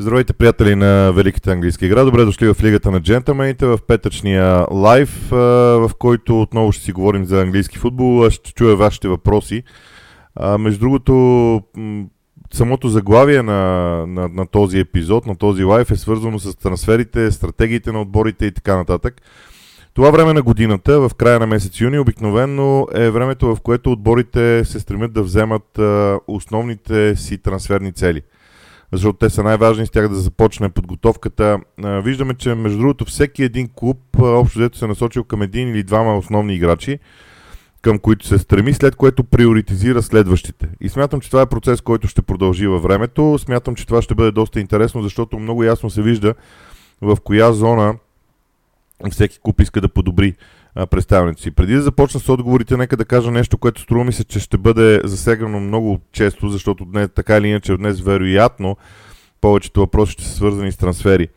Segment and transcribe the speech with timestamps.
[0.00, 2.04] Здравейте, приятели на Великата английска игра.
[2.04, 7.24] Добре дошли в Лигата на джентълмените в петъчния лайв, в който отново ще си говорим
[7.24, 8.24] за английски футбол.
[8.24, 9.62] Аз ще чуя вашите въпроси.
[10.58, 11.62] Между другото,
[12.52, 13.60] самото заглавие на,
[14.06, 18.52] на, на този епизод, на този лайв е свързано с трансферите, стратегиите на отборите и
[18.52, 19.14] така нататък.
[19.94, 24.64] Това време на годината, в края на месец юни, обикновено е времето, в което отборите
[24.64, 25.80] се стремят да вземат
[26.26, 28.22] основните си трансферни цели–
[28.92, 31.58] защото те са най-важни с тях да започне подготовката.
[31.78, 36.18] Виждаме, че между другото всеки един клуб общо взето се насочил към един или двама
[36.18, 36.98] основни играчи,
[37.82, 40.68] към които се стреми, след което приоритизира следващите.
[40.80, 43.38] И смятам, че това е процес, който ще продължи във времето.
[43.38, 46.34] Смятам, че това ще бъде доста интересно, защото много ясно се вижда
[47.00, 47.94] в коя зона
[49.10, 50.34] всеки клуб иска да подобри
[50.90, 51.50] представянето си.
[51.50, 54.58] Преди да започна с отговорите, нека да кажа нещо, което струва ми се, че ще
[54.58, 58.76] бъде засегнано много често, защото днес, така или иначе днес вероятно
[59.40, 61.28] повечето въпроси ще са свързани с трансфери.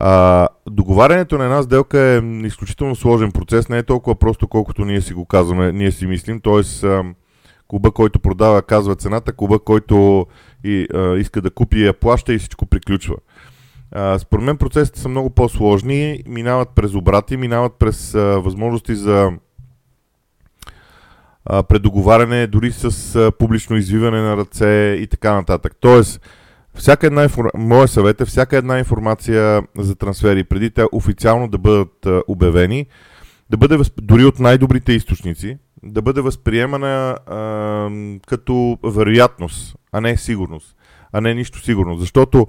[0.00, 5.00] А, договарянето на една сделка е изключително сложен процес, не е толкова просто, колкото ние
[5.00, 6.40] си го казваме, ние си мислим.
[6.46, 7.02] А,
[7.68, 10.26] клуба, който продава, казва цената, клуба, който
[10.64, 13.16] и, а, иска да купи, я плаща и всичко приключва.
[14.18, 19.30] Според мен процесите са много по-сложни, минават през обрати, минават през възможности за
[21.68, 25.76] предоговаряне, дори с публично извиване на ръце и така нататък.
[25.80, 26.20] Тоест,
[26.74, 27.50] всяка една инфор...
[27.54, 32.86] моя съвет е всяка една информация за трансфери, преди те официално да бъдат обявени,
[33.50, 33.94] да бъде възп...
[34.02, 37.90] дори от най-добрите източници, да бъде възприемана а,
[38.26, 40.76] като вероятност, а не сигурност,
[41.12, 41.96] а не нищо сигурно.
[41.96, 42.46] Защото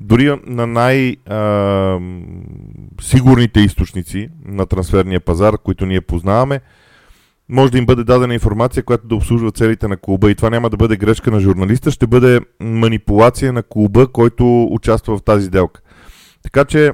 [0.00, 6.60] дори на най-сигурните източници на трансферния пазар, които ние познаваме,
[7.48, 10.70] може да им бъде дадена информация, която да обслужва целите на клуба и това няма
[10.70, 15.80] да бъде грешка на журналиста, ще бъде манипулация на клуба, който участва в тази делка.
[16.42, 16.92] Така че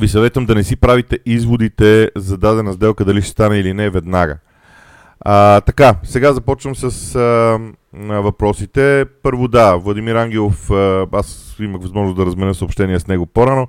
[0.00, 3.90] ви съветвам да не си правите изводите за дадена сделка, дали ще стане или не
[3.90, 4.38] веднага.
[5.20, 9.04] А, така, сега започвам с а, въпросите.
[9.22, 13.68] Първо да, Владимир Ангелов, а, аз имах възможност да разменя съобщение с него по-рано.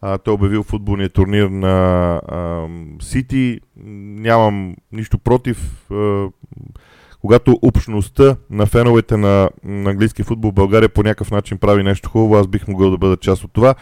[0.00, 2.20] А, той обявил футболния турнир на
[3.02, 3.60] Сити.
[3.76, 5.90] Нямам нищо против.
[5.90, 6.26] А,
[7.20, 12.10] когато общността на феновете на, на английски футбол в България по някакъв начин прави нещо
[12.10, 13.74] хубаво, аз бих могъл да бъда част от това.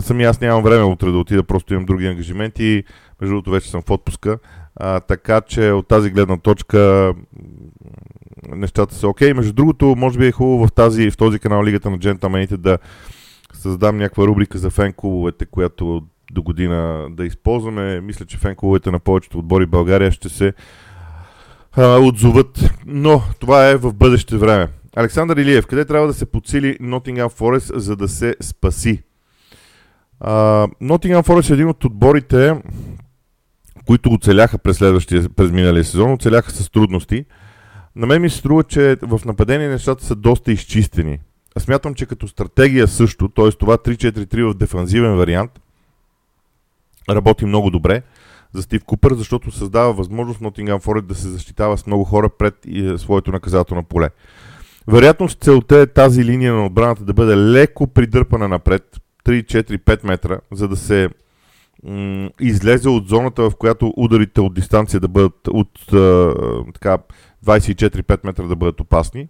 [0.00, 2.84] Сами аз нямам време утре да отида, просто имам други ангажименти.
[3.20, 4.38] Между другото вече съм в отпуска.
[4.82, 7.12] А, така че от тази гледна точка
[8.48, 9.30] нещата са окей.
[9.30, 9.36] Okay.
[9.36, 12.78] Между другото, може би е хубаво в, тази, в този канал Лигата на джентълмените да
[13.52, 16.02] създам някаква рубрика за фен клубовете, която
[16.32, 18.00] до година да използваме.
[18.00, 20.52] Мисля, че фен клубовете на повечето отбори в България ще се
[21.72, 22.70] а, отзоват.
[22.86, 24.68] Но това е в бъдеще време.
[24.96, 29.02] Александър Илиев, къде трябва да се подсили Nottingham Forest, за да се спаси?
[30.82, 32.56] Nottingham Forest е един от отборите,
[33.90, 37.24] които оцеляха през следващия, през миналия сезон, оцеляха с трудности.
[37.96, 41.18] На мен ми се струва, че в нападение нещата са доста изчистени.
[41.56, 43.50] Аз смятам, че като стратегия също, т.е.
[43.50, 45.60] това 3-4-3 в дефанзивен вариант,
[47.10, 48.02] работи много добре
[48.52, 52.54] за Стив Купър, защото създава възможност Nottingham Forest да се защитава с много хора пред
[52.66, 54.08] и, своето наказателно поле.
[54.88, 60.68] Вероятно целта е тази линия на отбраната да бъде леко придърпана напред, 3-4-5 метра, за
[60.68, 61.08] да се
[62.40, 66.34] излезе от зоната, в която ударите от дистанция да бъдат от а,
[66.74, 66.98] така
[67.46, 69.28] 24-5 метра да бъдат опасни.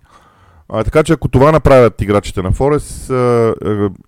[0.68, 3.10] А, така че ако това направят играчите на Форес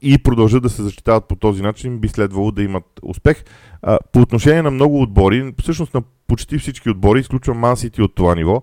[0.02, 3.44] и продължат да се защитават по този начин, би следвало да имат успех.
[3.82, 8.34] А, по отношение на много отбори, всъщност на почти всички отбори, изключвам Мансити от това
[8.34, 8.62] ниво,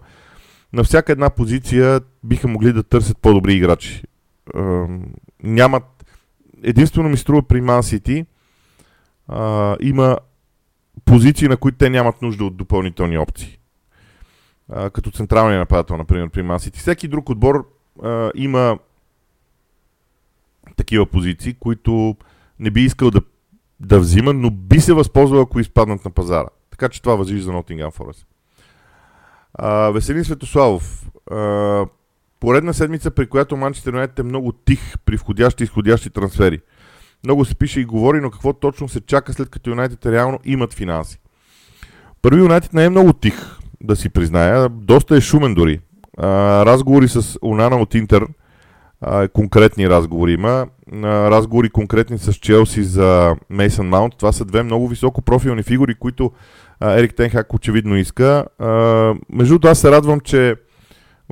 [0.73, 4.03] на всяка една позиция биха могли да търсят по-добри играчи.
[4.55, 4.87] А,
[5.43, 5.83] нямат.
[6.63, 7.61] Единствено ми струва при
[9.29, 10.17] Мансити, има
[11.05, 13.59] позиции, на които те нямат нужда от допълнителни опции
[14.69, 16.79] а, като централния нападател, например, при Масити.
[16.79, 17.69] Всеки друг отбор
[18.03, 18.79] а, има
[20.75, 22.15] такива позиции, които
[22.59, 23.21] не би искал да,
[23.79, 26.47] да взима, но би се възползвал, ако изпаднат на пазара.
[26.71, 28.25] Така че това възижда за Nottingham Forest.
[29.53, 31.09] А, Веселин Светославов.
[31.31, 31.85] А,
[32.39, 36.61] поредна седмица, при която Манчестър Юнайтед е много тих при входящи и изходящи трансфери.
[37.23, 40.73] Много се пише и говори, но какво точно се чака след като Юнайтед реално имат
[40.73, 41.19] финанси.
[42.21, 43.35] Първи Юнайтед не е много тих
[43.81, 44.69] да си призная.
[44.69, 45.79] Доста е шумен дори.
[46.17, 46.27] А,
[46.65, 48.25] разговори с Унана от Интер,
[49.01, 50.67] а, конкретни разговори има.
[50.93, 54.13] А, разговори конкретни с Челси за Мейсън Маунт.
[54.17, 56.31] Това са две много високо профилни фигури, които
[56.79, 58.45] а, Ерик Тенхак очевидно иска.
[58.59, 58.67] А,
[59.29, 60.55] между това се радвам, че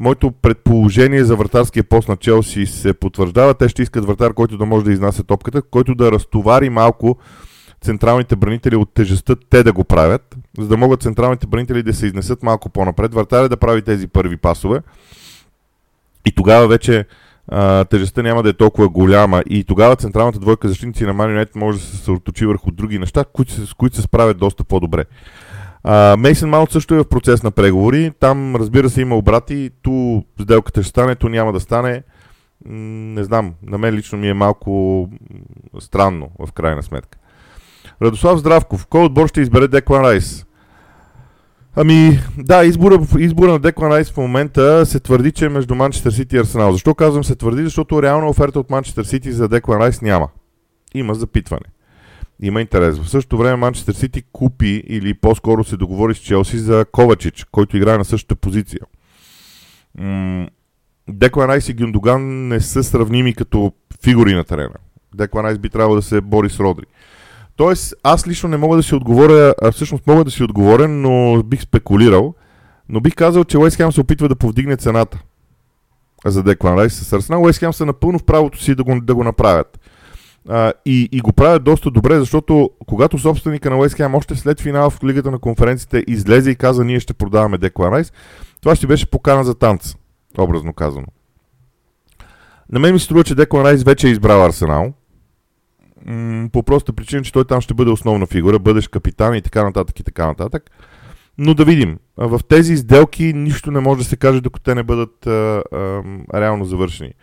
[0.01, 3.53] моето предположение за вратарския пост на Челси се потвърждава.
[3.53, 7.17] Те ще искат вратар, който да може да изнася топката, който да разтовари малко
[7.81, 12.05] централните бранители от тежестта те да го правят, за да могат централните бранители да се
[12.05, 13.13] изнесат малко по-напред.
[13.13, 14.81] Вратаря да прави тези първи пасове.
[16.25, 17.05] И тогава вече
[17.47, 21.77] а, тежестта няма да е толкова голяма и тогава централната двойка защитници на United може
[21.77, 25.05] да се съсредоточи върху други неща, които с които се справят доста по-добре.
[26.17, 28.11] Мейсън Маунт също е в процес на преговори.
[28.19, 29.69] Там, разбира се, има обрати.
[29.81, 32.03] Ту сделката ще стане, ту няма да стане.
[32.65, 35.09] Не знам, на мен лично ми е малко
[35.79, 37.17] странно, в крайна сметка.
[38.01, 40.45] Радослав Здравков, кой отбор ще избере Деклан Райс?
[41.75, 46.11] Ами, да, избора, избора на Деклан Райс в момента се твърди, че е между Манчестър
[46.11, 46.71] Сити и Арсенал.
[46.71, 47.63] Защо казвам се твърди?
[47.63, 50.27] Защото реална оферта от Манчестър Сити за Деклан Райс няма.
[50.95, 51.65] Има запитване.
[52.41, 52.99] Има интерес.
[52.99, 57.77] В същото време Манчестър Сити купи или по-скоро се договори с Челси за Ковачич, който
[57.77, 58.81] играе на същата позиция.
[61.09, 63.71] Деклан Райс и Гюндоган не са сравними като
[64.03, 64.75] фигури на терена.
[65.15, 66.85] Деклан Райс би трябвало да се бори с Родри.
[67.55, 71.43] Тоест, аз лично не мога да си отговоря, а всъщност мога да си отговоря, но
[71.43, 72.33] бих спекулирал.
[72.89, 75.19] Но бих казал, че Уест се опитва да повдигне цената
[76.25, 77.41] за Деклан Райс с Арсенал.
[77.41, 79.79] Уест са напълно в правото си да го, да го направят.
[80.49, 84.61] А, и, и го правят доста добре, защото когато собственика на Уест Хем още след
[84.61, 88.13] финала в Лигата на конференциите излезе и каза ние ще продаваме Деклан Райс,
[88.61, 89.95] това ще беше покана за танц,
[90.37, 91.07] образно казано.
[92.71, 94.93] На мен ми се струва, че Деклан Райс вече е избрал Арсенал
[96.51, 99.99] по проста причина, че той там ще бъде основна фигура, бъдеш капитан и така нататък
[99.99, 100.71] и така нататък.
[101.37, 101.97] Но да видим.
[102.17, 106.03] В тези сделки нищо не може да се каже, докато те не бъдат а, а,
[106.41, 107.13] реално завършени.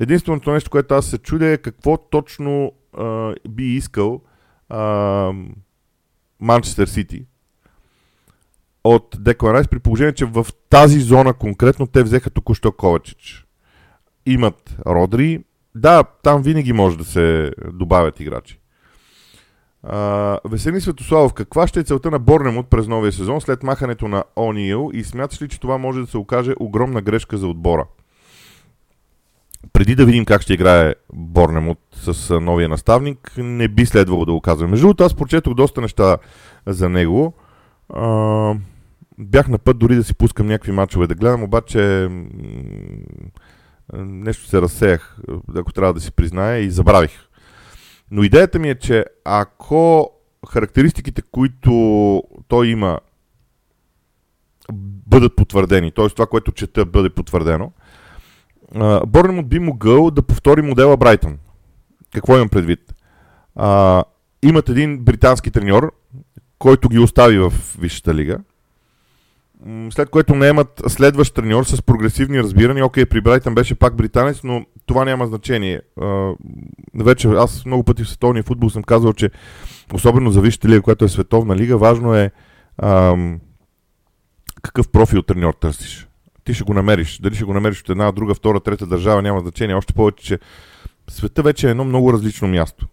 [0.00, 4.20] Единственото нещо, което аз се чудя е какво точно а, би искал
[6.40, 7.26] Манчестър Сити
[8.84, 13.46] от Деклан Райс, при положение, че в тази зона конкретно те взеха току-що Ковачич.
[14.26, 15.44] Имат Родри,
[15.74, 18.60] да, там винаги може да се добавят играчи.
[19.86, 24.24] Uh, Весели Светославов, каква ще е целта на Борнемут през новия сезон след махането на
[24.36, 27.86] О'Нил и смяташ ли, че това може да се окаже огромна грешка за отбора?
[29.72, 34.40] Преди да видим как ще играе Борнемут с новия наставник, не би следвало да го
[34.40, 34.70] казвам.
[34.70, 36.16] Между другото, аз прочетох доста неща
[36.66, 37.34] за него.
[37.92, 38.58] Uh,
[39.18, 42.08] бях на път дори да си пускам някакви мачове да гледам, обаче
[43.94, 45.18] нещо се разсеях,
[45.56, 47.20] ако трябва да си призная, и забравих.
[48.10, 50.10] Но идеята ми е, че ако
[50.48, 53.00] характеристиките, които той има,
[55.06, 56.08] бъдат потвърдени, т.е.
[56.08, 57.72] това, което чета, бъде потвърдено,
[59.06, 61.38] Борнемут би могъл да повтори модела Брайтън.
[62.14, 62.94] Какво имам предвид?
[63.54, 64.04] А,
[64.42, 65.92] имат един британски треньор,
[66.58, 68.38] който ги остави в Висшата лига–
[69.90, 72.86] след което не имат следващ треньор с прогресивни разбирания.
[72.86, 75.80] Окей, при Брайтън беше пак британец, но това няма значение.
[76.94, 79.30] вече аз много пъти в световния футбол съм казал, че
[79.94, 82.30] особено за Висшата лига, която е световна лига, важно е
[82.82, 83.40] ам,
[84.62, 86.05] какъв профил треньор търсиш.
[86.46, 87.18] Ти ще го намериш.
[87.18, 89.74] Дали ще го намериш от една, друга, втора, трета държава, няма значение.
[89.74, 90.38] Още повече, че
[91.08, 92.86] света вече е едно много различно място.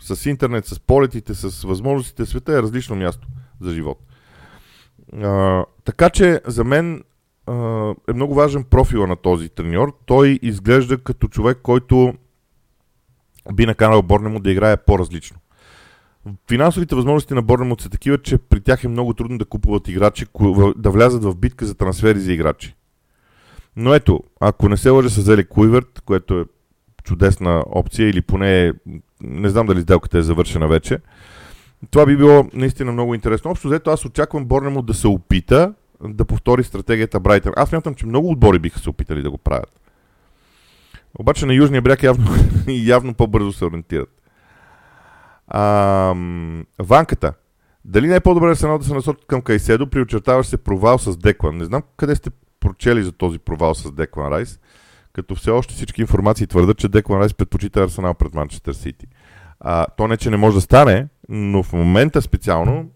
[0.00, 3.28] С интернет, с полетите, с възможностите, света е различно място
[3.60, 3.98] за живот.
[5.22, 7.04] А, така че за мен
[7.46, 7.54] а,
[8.08, 9.96] е много важен профила на този треньор.
[10.06, 12.14] Той изглежда като човек, който
[13.52, 15.36] би наканал Борнемо да играе по-различно.
[16.48, 20.26] Финансовите възможности на Борнемо са такива, че при тях е много трудно да купуват играчи,
[20.76, 22.74] да влязат в битка за трансфери за играчи.
[23.80, 26.44] Но ето, ако не се лъжа са взели Куиверт, което е
[27.04, 28.72] чудесна опция, или поне
[29.20, 30.98] не знам дали сделката е завършена вече,
[31.90, 33.50] това би било наистина много интересно.
[33.50, 35.74] Общо взето аз очаквам Борнемо да се опита
[36.08, 37.52] да повтори стратегията Брайтън.
[37.56, 39.80] Аз мятам, че много отбори биха се опитали да го правят.
[41.18, 42.26] Обаче на Южния бряг явно,
[42.68, 44.10] явно по-бързо се ориентират.
[45.48, 46.14] А,
[46.78, 47.32] ванката.
[47.84, 51.16] Дали не е по-добре Арсенал да се насочат към Кайседо при очертаваш се провал с
[51.16, 51.56] Деклан?
[51.56, 54.60] Не знам къде сте прочели за този провал с Деклан Райс,
[55.12, 59.06] като все още всички информации твърдат, че Деклан Райс предпочита Арсенал пред Манчестър Сити.
[59.60, 62.90] А, то не, че не може да стане, но в момента специално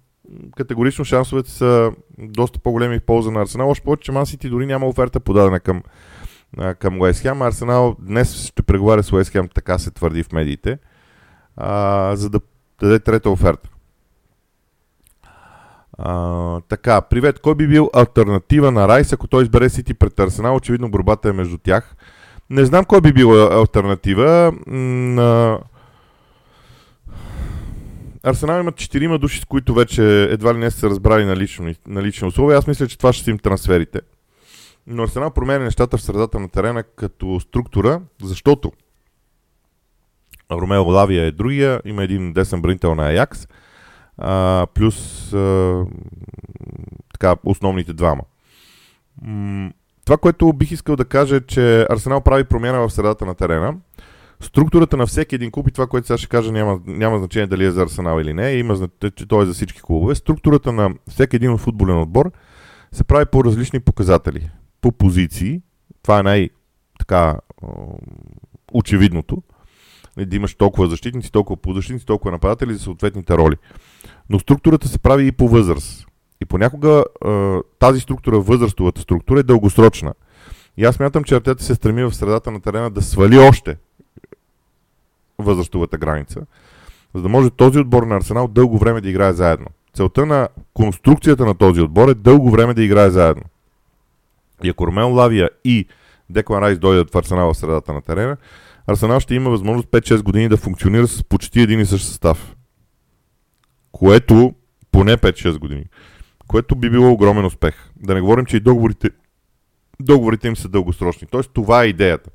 [0.56, 3.70] категорично шансовете са доста по-големи в полза на Арсенал.
[3.70, 5.82] Още повече, че Ман Сити дори няма оферта подадена към,
[6.78, 7.42] към Уест Хем.
[7.42, 10.78] Арсенал днес ще преговаря с Уест така се твърди в медиите,
[11.56, 12.40] а, за да
[12.80, 13.71] даде трета оферта.
[16.68, 17.38] Така, привет.
[17.40, 20.56] Кой би бил альтернатива на Райс, ако той избере Сити пред Арсенал?
[20.56, 21.96] Очевидно борбата е между тях.
[22.50, 24.52] Не знам кой би бил альтернатива.
[24.66, 25.58] М-
[28.22, 32.02] Арсенал имат четирима души, с които вече едва ли не са разбрали на, лично, на
[32.02, 32.58] лични условия.
[32.58, 34.00] Аз мисля, че това ще са им трансферите.
[34.86, 38.72] но Арсенал променя нещата в средата на терена като структура, защото
[40.52, 43.48] Ромео Лавия е другия, има един десен бранител на Аякс,
[44.18, 45.84] а, плюс а,
[47.12, 48.22] така, основните двама.
[50.04, 53.74] Това, което бих искал да кажа е, че Арсенал прави промяна в средата на терена.
[54.40, 57.64] Структурата на всеки един клуб и това, което сега ще кажа, няма, няма значение дали
[57.64, 60.14] е за Арсенал или не, има, че той е за всички клубове.
[60.14, 62.32] Структурата на всеки един футболен отбор
[62.92, 64.50] се прави по различни показатели,
[64.80, 65.62] по позиции.
[66.02, 67.38] Това е най-така
[68.72, 69.42] очевидното.
[70.18, 73.56] Да имаш толкова защитници, толкова полузащитници, толкова нападатели за съответните роли.
[74.30, 76.06] Но структурата се прави и по възраст.
[76.40, 77.04] И понякога
[77.78, 80.14] тази структура, възрастовата структура е дългосрочна.
[80.76, 83.76] И аз мятам, че Артета се стреми в средата на терена да свали още
[85.38, 86.40] възрастовата граница,
[87.14, 89.66] за да може този отбор на Арсенал дълго време да играе заедно.
[89.94, 93.42] Целта на конструкцията на този отбор е дълго време да играе заедно.
[94.62, 95.86] И ако Ромео Лавия и
[96.30, 98.36] Деклан Райс дойдат в Арсенал в средата на терена,
[98.86, 102.56] Арсенал ще има възможност 5-6 години да функционира с почти един и същ състав.
[103.92, 104.54] Което
[104.90, 105.84] поне 5-6 години
[106.52, 107.74] което би било огромен успех.
[107.96, 109.10] Да не говорим, че и договорите,
[110.00, 111.28] договорите им са дългосрочни.
[111.30, 112.30] Тоест това е идеята.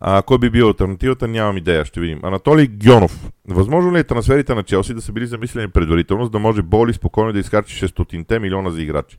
[0.00, 2.20] А кой би бил альтернативата, нямам идея, ще видим.
[2.22, 3.30] Анатолий Гьонов.
[3.48, 6.92] Възможно ли е трансферите на Челси да са били замислени предварително, за да може Боли
[6.92, 9.18] спокойно да изхарчи 600 милиона за играчи?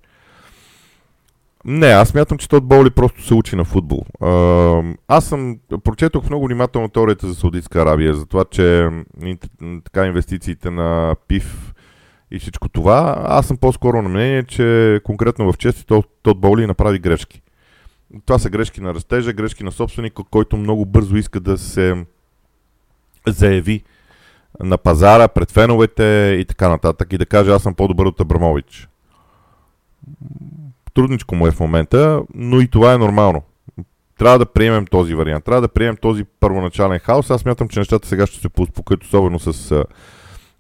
[1.65, 4.05] Не, аз мятам, че тот Боли просто се учи на футбол.
[5.07, 8.89] Аз съм, прочетох много внимателно теорията за Саудитска Арабия, за това, че
[9.83, 11.73] така инвестициите на ПИФ
[12.31, 15.85] и всичко това, аз съм по-скоро на мнение, че конкретно в чести
[16.21, 17.41] Тот Боли направи грешки.
[18.25, 22.05] Това са грешки на растежа, грешки на собственика, който много бързо иска да се
[23.27, 23.83] заяви
[24.59, 28.87] на пазара, пред феновете и така нататък и да каже аз съм по-добър от Абрамович.
[30.93, 33.41] Трудничко му е в момента, но и това е нормално.
[34.19, 35.45] Трябва да приемем този вариант.
[35.45, 37.29] Трябва да приемем този първоначален хаос.
[37.29, 39.85] Аз мятам, че нещата сега ще се поуспокоят, особено с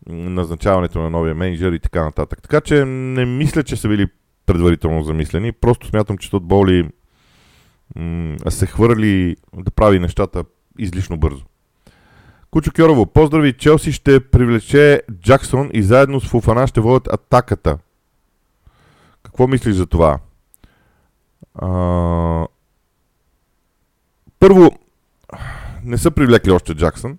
[0.09, 2.41] назначаването на новия менеджер и така нататък.
[2.41, 4.07] Така че не мисля, че са били
[4.45, 5.51] предварително замислени.
[5.51, 6.89] Просто смятам, че тот Боли
[7.95, 10.43] м- се хвърли да прави нещата
[10.79, 11.43] излишно бързо.
[12.51, 17.77] Кучо Кьорово, поздрави, Челси ще привлече Джаксон и заедно с Фуфана ще водят атаката.
[19.23, 20.19] Какво мислиш за това?
[21.55, 22.47] А...
[24.39, 24.71] Първо,
[25.83, 27.17] не са привлекли още Джаксън.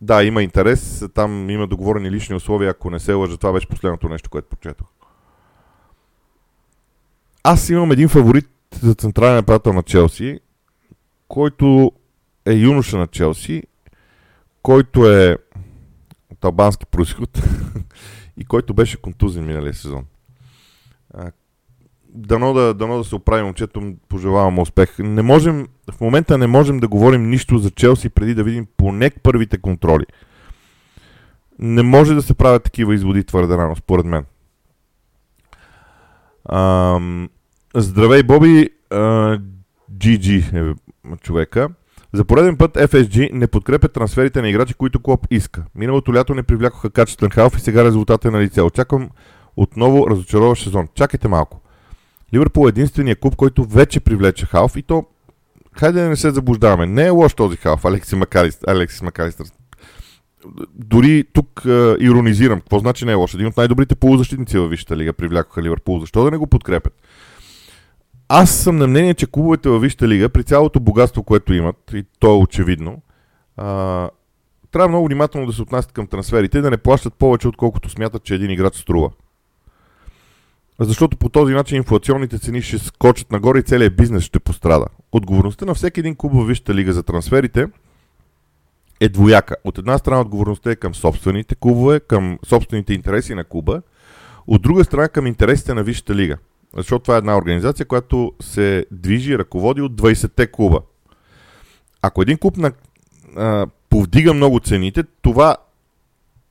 [0.00, 1.04] Да, има интерес.
[1.14, 3.36] Там има договорени лични условия, ако не се лъжа.
[3.36, 4.86] Това беше последното нещо, което прочетох.
[7.42, 8.50] Аз имам един фаворит
[8.82, 10.40] за централен нападател на Челси,
[11.28, 11.92] който
[12.46, 13.62] е юноша на Челси,
[14.62, 15.38] който е
[16.30, 17.42] от албански происход
[18.36, 20.04] и който беше контузен миналия сезон
[22.16, 24.98] дано да, дано да се оправи момчето, пожелавам успех.
[24.98, 29.10] Не можем, в момента не можем да говорим нищо за Челси преди да видим поне
[29.22, 30.04] първите контроли.
[31.58, 34.24] Не може да се правят такива изводи твърде рано, според мен.
[36.52, 37.28] Ам,
[37.74, 38.70] здравей, Боби.
[39.92, 40.74] GG е
[41.20, 41.68] човека.
[42.12, 45.64] За пореден път FSG не подкрепят трансферите на играчи, които Клоп иска.
[45.74, 48.62] Миналото лято не привлякоха качествен халф и сега резултатът е на лице.
[48.62, 49.10] Очаквам
[49.56, 50.88] отново разочароващ сезон.
[50.94, 51.60] Чакайте малко.
[52.34, 55.04] Ливърпул е единствения клуб, който вече привлече халф и то,
[55.72, 58.72] хайде да не се заблуждаваме, не е лош този халф, Алекси Макалистър.
[58.72, 59.46] Алекси Макалистър.
[60.74, 62.60] Дори тук е, иронизирам.
[62.60, 63.34] Какво значи не е лош?
[63.34, 66.00] Един от най-добрите полузащитници във Висшата лига привлякоха Ливърпул.
[66.00, 66.92] Защо да не го подкрепят?
[68.28, 72.04] Аз съм на мнение, че клубовете във Висшата лига, при цялото богатство, което имат, и
[72.18, 73.02] то е очевидно,
[73.56, 74.10] а,
[74.70, 78.24] трябва много внимателно да се отнасят към трансферите и да не плащат повече, отколкото смятат,
[78.24, 79.10] че един играч струва.
[80.80, 84.86] Защото по този начин инфлационните цени ще скочат нагоре и целият бизнес ще пострада.
[85.12, 87.66] Отговорността на всеки един клуб във Висшата лига за трансферите
[89.00, 89.56] е двояка.
[89.64, 93.82] От една страна отговорността е към собствените клубове, към собствените интереси на клуба,
[94.46, 96.38] от друга страна към интересите на Висшата лига.
[96.76, 100.80] Защото това е една организация, която се движи и ръководи от 20-те клуба.
[102.02, 102.72] Ако един клуб на,
[103.36, 105.56] а, повдига много цените, това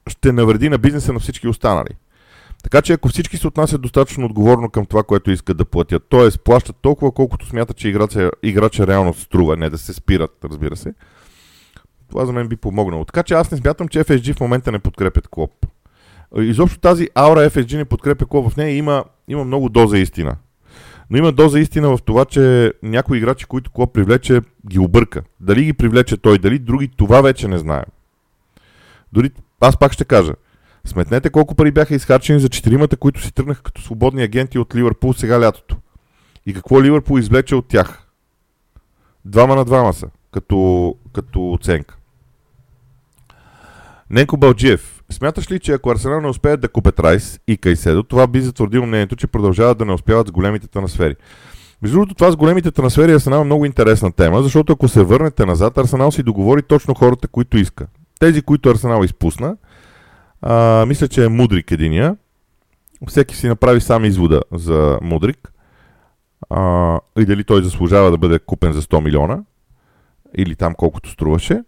[0.08, 1.90] ще навреди на бизнеса на всички останали.
[2.66, 6.38] Така че ако всички се отнасят достатъчно отговорно към това, което искат да платят, т.е.
[6.44, 10.94] плащат толкова, колкото смятат, че играча, играча реално струва, не да се спират, разбира се,
[12.10, 13.06] това за мен би помогнало.
[13.06, 15.52] Така че аз не смятам, че FSG в момента не подкрепят Клоп.
[16.38, 18.52] Изобщо тази аура FSG не подкрепя Клоп.
[18.52, 20.36] В нея има, има много доза истина.
[21.10, 25.24] Но има доза истина в това, че някои играчи, които Клоп привлече, ги обърка.
[25.40, 27.86] Дали ги привлече той, дали други, това вече не знаем.
[29.14, 29.32] Дори
[29.62, 30.34] аз пак ще кажа.
[30.86, 35.14] Сметнете колко пари бяха изхарчени за четиримата, които си тръгнаха като свободни агенти от Ливърпул
[35.14, 35.78] сега лятото.
[36.46, 38.08] И какво Ливърпул извлече от тях?
[39.26, 41.98] Двама на двама са, като, като оценка.
[44.10, 45.04] Ненко Балджиев.
[45.12, 48.86] Смяташ ли, че ако Арсенал не успеят да купят Райс и Кайседо, това би затвърдило
[48.86, 51.16] мнението, че продължават да не успяват с големите трансфери?
[51.82, 55.78] Между другото, това с големите трансфери е много интересна тема, защото ако се върнете назад,
[55.78, 57.88] Арсенал си договори точно хората, които иска.
[58.20, 59.58] Тези, които Арсенал изпусна,
[60.46, 62.18] а, мисля, че е Мудрик единия.
[63.08, 65.54] Всеки си направи сам извода за Мудрик.
[66.50, 69.44] А, и дали той заслужава да бъде купен за 100 милиона.
[70.38, 71.64] Или там колкото струваше.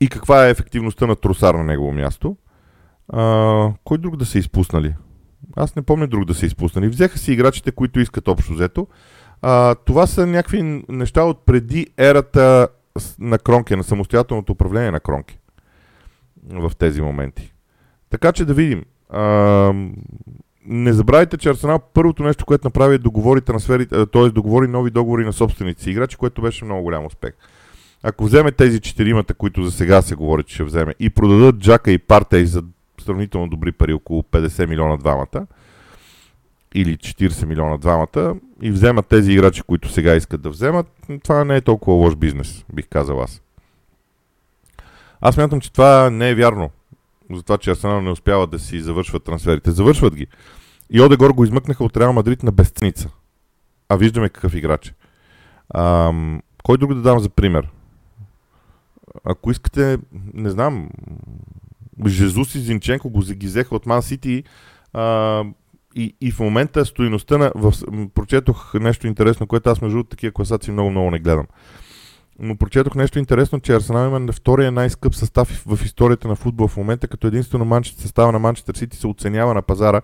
[0.00, 2.36] И каква е ефективността на Тросар на негово място.
[3.08, 4.94] А, кой друг да се изпуснали?
[5.56, 6.88] Аз не помня друг да се изпуснали.
[6.88, 8.86] Взеха си играчите, които искат общо взето.
[9.42, 12.68] А, това са някакви неща от преди ерата
[13.18, 15.38] на Кронке, на самостоятелното управление на Кронке
[16.50, 17.55] в тези моменти.
[18.16, 18.84] Така че да видим.
[19.10, 19.22] А,
[20.66, 24.28] не забравяйте, че Арсенал първото нещо, което направи е договори трансфери, т.е.
[24.30, 27.32] договори нови договори на собствените играчи, което беше много голям успех.
[28.02, 31.90] Ако вземе тези четиримата, които за сега се говори, че ще вземе, и продадат Джака
[31.90, 32.62] и Партей за
[33.00, 35.46] сравнително добри пари, около 50 милиона двамата,
[36.74, 40.86] или 40 милиона двамата, и вземат тези играчи, които сега искат да вземат,
[41.22, 43.42] това не е толкова лош бизнес, бих казал аз.
[45.20, 46.70] Аз мятам, че това не е вярно.
[47.34, 49.70] За това, че Арсенал не успява да си завършват трансферите.
[49.70, 50.26] Завършват ги.
[50.90, 53.10] И Одегор го измъкнаха от Реал Мадрид на безценица.
[53.88, 54.94] А виждаме какъв играч е.
[55.74, 57.68] Ам, кой друг да дам за пример?
[59.24, 59.98] Ако искате,
[60.34, 60.90] не знам,
[62.06, 64.44] Жезус и Зинченко го ги взеха от Ман Сити
[65.94, 67.52] и, и в момента стоиността на...
[67.54, 67.74] В,
[68.14, 71.46] прочетох нещо интересно, което аз между такива класации много-много не гледам.
[72.40, 76.68] Но прочетох нещо интересно, че Арсенал има на втория най-скъп състав в историята на футбол
[76.68, 80.00] в момента, като единствено Манчестър, състава на Манчестър Сити се оценява на пазара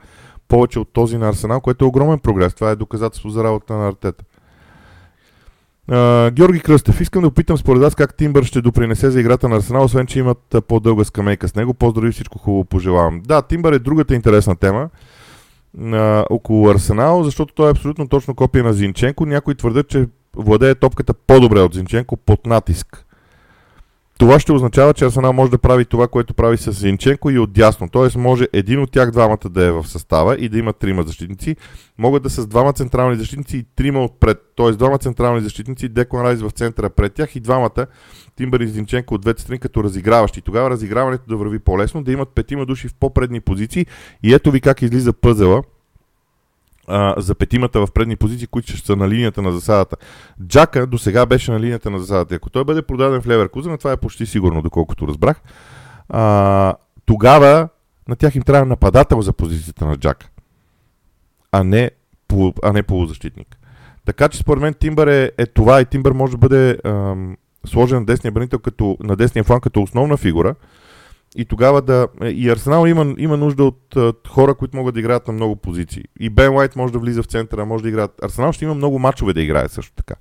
[0.49, 2.55] повече от този на Арсенал, което е огромен прогрес.
[2.55, 4.25] Това е доказателство за работа на Артета.
[5.91, 9.57] Uh, Георги Кръстев, искам да опитам според вас как Тимбър ще допринесе за играта на
[9.57, 11.75] Арсенал, освен че имат по-дълга скамейка с него.
[11.75, 13.21] Поздрави, всичко хубаво пожелавам.
[13.25, 14.89] Да, Тимбър е другата интересна тема
[15.79, 19.27] uh, около Арсенал, защото той е абсолютно точно копия на Зинченко.
[19.27, 23.07] Някои твърдят, че владее топката по-добре от Зинченко под натиск.
[24.23, 27.89] Това ще означава, че Арсенал може да прави това, което прави с Зинченко и отдясно.
[27.89, 28.19] Т.е.
[28.19, 31.57] може един от тях двамата да е в състава и да има трима защитници.
[31.99, 34.39] Могат да са с двама централни защитници и трима отпред.
[34.57, 34.71] Т.е.
[34.71, 37.87] двама централни защитници, Деклан Райс в центъра пред тях и двамата
[38.37, 40.41] Тимбър и Зинченко от двете страни като разиграващи.
[40.41, 43.87] Тогава разиграването да върви по-лесно, да имат петима души в по-предни позиции
[44.23, 45.63] и ето ви как излиза пъзела
[46.93, 49.97] а, за петимата в предни позиции, които ще са на линията на засадата.
[50.47, 52.35] Джака до сега беше на линията на засадата.
[52.35, 55.43] Ако той бъде продаден в Леверкузен, това е почти сигурно, доколкото разбрах,
[56.09, 56.75] а,
[57.07, 57.69] тогава
[58.09, 60.29] на тях им трябва нападател за позицията на Джака,
[61.53, 61.91] а не,
[62.63, 63.59] а не полузащитник.
[64.05, 67.99] Така че според мен Тимбър е, е това и Тимбър може да бъде ам, сложен
[67.99, 70.55] на десния бранител като, на десния фланг като основна фигура,
[71.37, 72.09] и тогава да...
[72.25, 76.05] И Арсенал има, има нужда от, от хора, които могат да играят на много позиции.
[76.21, 78.25] И Бен Уайт може да влиза в центъра, може да играят...
[78.25, 80.15] Арсенал ще има много мачове да играе също така.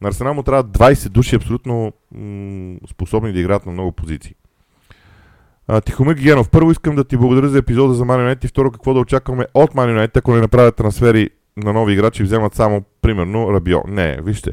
[0.00, 4.34] На Арсенал му трябва 20 души абсолютно м- способни да играят на много позиции.
[5.84, 9.00] Тихомир Генов, първо искам да ти благодаря за епизода за United и второ какво да
[9.00, 13.78] очакваме от United, ако не направят трансфери на нови играчи и вземат само, примерно, Рабио.
[13.88, 14.52] Не, вижте.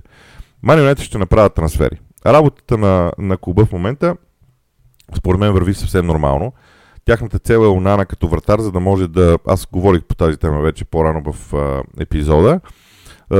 [0.65, 1.99] United ще направят трансфери.
[2.25, 4.15] Работата на, на клуба в момента
[5.17, 6.53] според мен върви съвсем нормално.
[7.05, 9.37] Тяхната цел е Онана като вратар, за да може да...
[9.47, 12.59] Аз говорих по тази тема вече по-рано в а, епизода.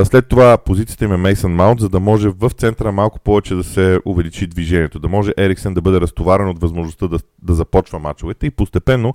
[0.04, 3.64] След това позицията им е Мейсън Маунт, за да може в центъра малко повече да
[3.64, 8.46] се увеличи движението, да може Ериксен да бъде разтоварен от възможността да, да започва мачовете
[8.46, 9.14] и постепенно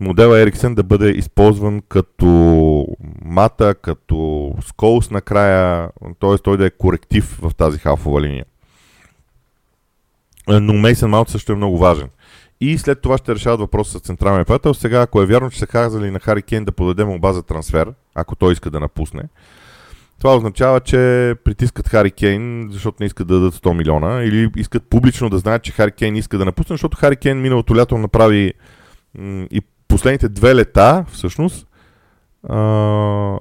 [0.00, 2.26] модела Ериксен да бъде използван като
[3.24, 5.90] мата, като сколс накрая,
[6.20, 6.38] т.е.
[6.38, 8.44] той да е коректив в тази халфова линия.
[10.50, 12.08] Е, но Мейсън Маунт също е много важен.
[12.60, 14.74] И след това ще решават въпроса с централния приятел.
[14.74, 17.92] Сега, ако е вярно, че са казали на Хари Кейн да подаде му база трансфер,
[18.14, 19.22] ако той иска да напусне,
[20.18, 24.82] това означава, че притискат Хари Кейн, защото не искат да дадат 100 милиона, или искат
[24.82, 28.54] публично да знаят, че Хари Кейн иска да напусне, защото Хари Кейн миналото лято направи
[29.50, 31.66] и последните две лета, всъщност,
[32.48, 33.38] а, а,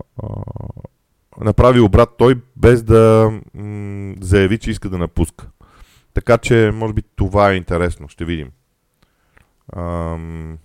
[1.42, 5.48] направи обрат той, без да м- заяви, че иска да напуска.
[6.13, 8.10] Така че, може би това е интересно.
[8.10, 8.52] Ще видим.
[9.76, 10.58] Ам...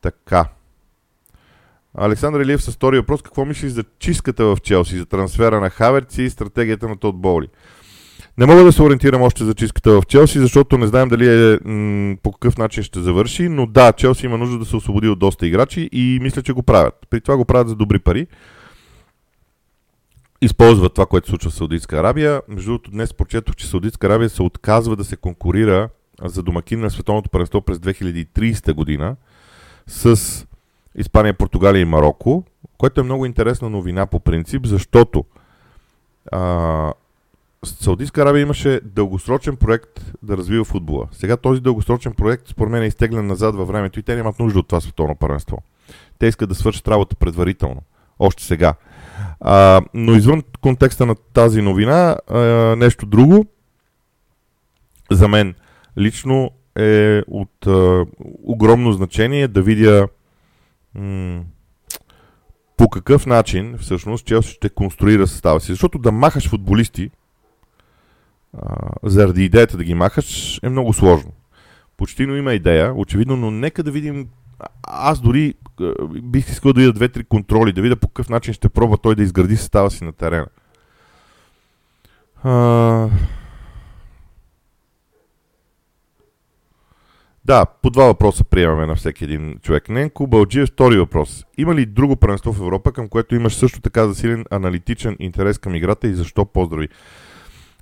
[0.00, 0.48] Така.
[1.94, 3.22] Александър Илиев с втори въпрос.
[3.22, 7.48] Какво мислиш за чистката в Челси, за трансфера на Хаверци и стратегията на Тод Боли?
[8.38, 11.58] Не мога да се ориентирам още за чистката в Челси, защото не знаем дали е,
[11.68, 15.18] м- по какъв начин ще завърши, но да, Челси има нужда да се освободи от
[15.18, 16.94] доста играчи и мисля, че го правят.
[17.10, 18.26] При това го правят за добри пари.
[20.44, 22.42] Използват това, което случва в Саудитска Арабия.
[22.48, 25.88] Между другото, днес прочетох, че Саудитска Арабия се отказва да се конкурира
[26.22, 29.16] за домакин на световното първенство през 2030 година
[29.86, 30.46] с
[30.94, 32.44] Испания, Португалия и Марокко,
[32.78, 35.24] което е много интересна новина по принцип, защото
[36.32, 36.92] а,
[37.64, 41.08] Саудитска Арабия имаше дългосрочен проект да развива футбола.
[41.12, 44.58] Сега този дългосрочен проект според мен е изтеглен назад във времето и те нямат нужда
[44.58, 45.58] от това световно първенство.
[46.18, 47.82] Те искат да свършат работа предварително.
[48.18, 48.74] Още сега.
[49.40, 52.40] А, но извън контекста на тази новина, а,
[52.76, 53.46] нещо друго.
[55.10, 55.54] За мен
[55.98, 58.06] лично е от а,
[58.44, 60.08] огромно значение да видя
[60.94, 61.42] м-
[62.76, 65.72] по какъв начин всъщност Челси ще конструира състава си.
[65.72, 67.10] Защото да махаш футболисти
[68.58, 71.32] а, заради идеята да ги махаш е много сложно.
[71.96, 74.28] Почти има идея, очевидно, но нека да видим.
[74.82, 75.54] Аз дори
[76.22, 79.22] бих искал да видя две-три контроли, да видя по какъв начин ще пробва той да
[79.22, 80.46] изгради състава си на терена.
[82.44, 83.08] А...
[87.44, 89.88] Да, по два въпроса приемаме на всеки един човек.
[89.88, 91.44] Ненко Балджиев, втори въпрос.
[91.58, 95.74] Има ли друго първенство в Европа, към което имаш също така засилен аналитичен интерес към
[95.74, 96.44] играта и защо?
[96.44, 96.88] Поздрави!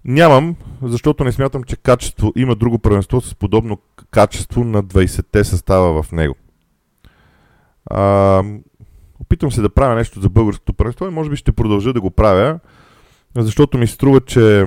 [0.05, 3.79] Нямам, защото не смятам, че качество има друго първенство с подобно
[4.11, 6.35] качество на 20-те състава в него.
[7.87, 8.43] А,
[9.21, 12.11] опитвам се да правя нещо за българското първенство и може би ще продължа да го
[12.11, 12.61] правя,
[13.37, 14.67] защото ми струва, че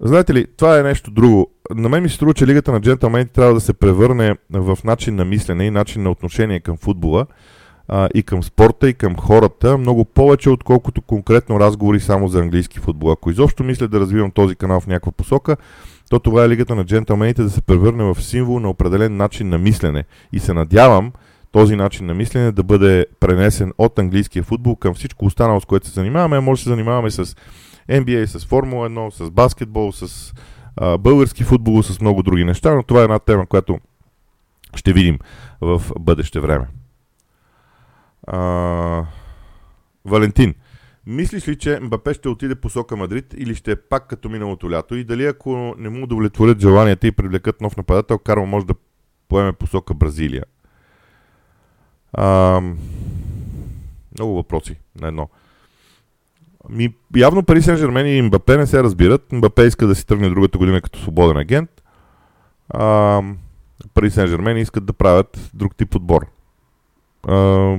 [0.00, 1.50] Знаете ли, това е нещо друго.
[1.74, 5.24] На мен ми струва, че Лигата на джентълмените трябва да се превърне в начин на
[5.24, 7.26] мислене и начин на отношение към футбола
[7.88, 12.78] а, и към спорта, и към хората, много повече, отколкото конкретно разговори само за английски
[12.78, 13.10] футбол.
[13.10, 15.56] Ако изобщо мисля да развивам този канал в някаква посока,
[16.10, 19.58] то това е Лигата на джентълмените да се превърне в символ на определен начин на
[19.58, 20.04] мислене.
[20.32, 21.12] И се надявам
[21.52, 25.86] този начин на мислене да бъде пренесен от английския футбол към всичко останало, с което
[25.86, 26.40] се занимаваме.
[26.40, 27.36] Може да се занимаваме с
[27.88, 30.34] NBA, с Формула 1, с баскетбол, с
[30.76, 33.78] а, български футбол, с много други неща, но това е една тема, която
[34.74, 35.18] ще видим
[35.60, 36.66] в бъдеще време.
[38.26, 39.04] А,
[40.04, 40.54] Валентин.
[41.06, 44.94] Мислиш ли, че Мбапе ще отиде посока Мадрид или ще е пак като миналото лято?
[44.94, 48.74] И дали ако не му удовлетворят желанията и привлекат нов нападател, Карл може да
[49.28, 50.44] поеме посока Бразилия?
[52.12, 52.60] А,
[54.18, 55.28] много въпроси на едно.
[56.70, 59.32] Ми, явно Пари Сен Жермен и Мбапе не се разбират.
[59.32, 61.70] Мбапе иска да си тръгне другата година като свободен агент.
[62.70, 63.22] А,
[63.94, 66.26] Пари Сен Жермен искат да правят друг тип отбор.
[67.28, 67.76] А,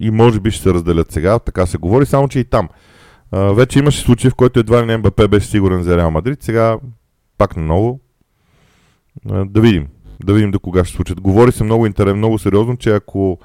[0.00, 2.68] и може би ще се разделят сега, така се говори, само че и там.
[3.32, 6.42] А, вече имаше случай, в който едва ли не МБП беше сигурен за Реал Мадрид.
[6.42, 6.78] Сега
[7.38, 8.00] пак наново.
[9.30, 9.86] А, да видим.
[10.24, 11.20] Да видим до кога ще случат.
[11.20, 13.38] Говори се много интересно, много сериозно, че ако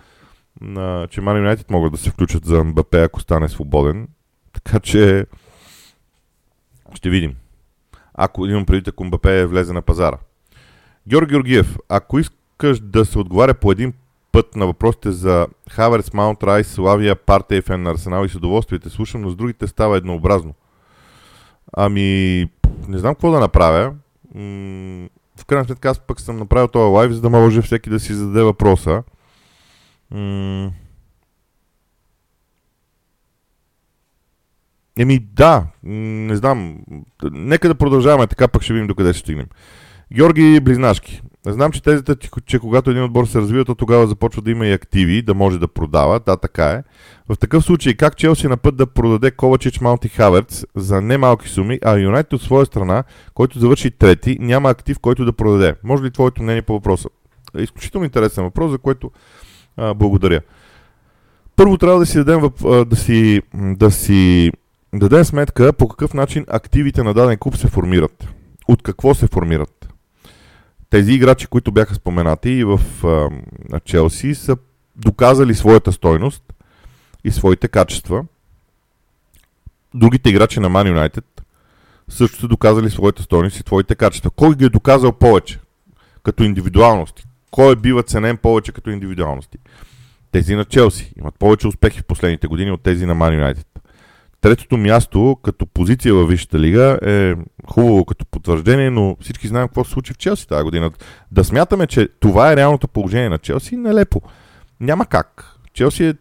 [0.77, 4.07] а, че Ман Юнайтед могат да се включат за МБП, ако стане свободен.
[4.53, 5.25] Така че
[6.93, 7.35] ще видим.
[8.13, 10.17] Ако имам преди, ако Мбапе влезе на пазара.
[11.07, 13.93] Георги Георгиев, ако искаш да се отговаря по един
[14.31, 18.79] път на въпросите за Хаверс, Маунт Райс, Славия, Партия, Фен на Арсенал и с удоволствие
[18.87, 20.53] слушам, но с другите става еднообразно.
[21.73, 22.45] Ами,
[22.87, 23.93] не знам какво да направя.
[25.35, 28.13] В крайна сметка аз пък съм направил този лайв, за да може всеки да си
[28.13, 29.03] зададе въпроса.
[34.99, 36.77] Еми да, не знам.
[37.31, 39.47] Нека да продължаваме, така пък ще видим докъде ще стигнем.
[40.13, 41.21] Георги Близнашки.
[41.45, 44.73] Знам, че тезата, че когато един отбор се развива, то тогава започва да има и
[44.73, 46.19] активи, да може да продава.
[46.19, 46.83] Да, така е.
[47.29, 51.79] В такъв случай, как Челси на път да продаде Ковачич, Маунти Хаверц за немалки суми,
[51.85, 55.75] а Юнайтед от своя страна, който завърши трети, няма актив, който да продаде?
[55.83, 57.09] Може ли твоето мнение по въпроса?
[57.57, 59.11] Изключително интересен въпрос, за който
[59.79, 60.41] а, благодаря.
[61.55, 62.49] Първо трябва да си дадем
[62.85, 64.51] да си, да си
[64.93, 68.27] дадем сметка по какъв начин активите на даден клуб се формират.
[68.67, 69.93] От какво се формират.
[70.89, 72.79] Тези играчи, които бяха споменати и в
[73.85, 74.57] Челси, са
[74.95, 76.43] доказали своята стойност
[77.23, 78.25] и своите качества.
[79.93, 81.23] Другите играчи на Man United
[82.07, 84.31] също са доказали своята стойност и своите качества.
[84.31, 85.59] Кой ги е доказал повече
[86.23, 87.25] като индивидуалности?
[87.51, 89.57] Кой бива ценен повече като индивидуалности?
[90.31, 93.65] Тези на Челси имат повече успехи в последните години от тези на Man United.
[94.41, 97.35] Третото място като позиция във Висшата лига е
[97.67, 100.91] хубаво като потвърждение, но всички знаем какво се случи в Челси тази година.
[101.31, 104.21] Да смятаме, че това е реалното положение на Челси, нелепо.
[104.79, 105.45] Няма как.
[105.73, 106.13] Челси е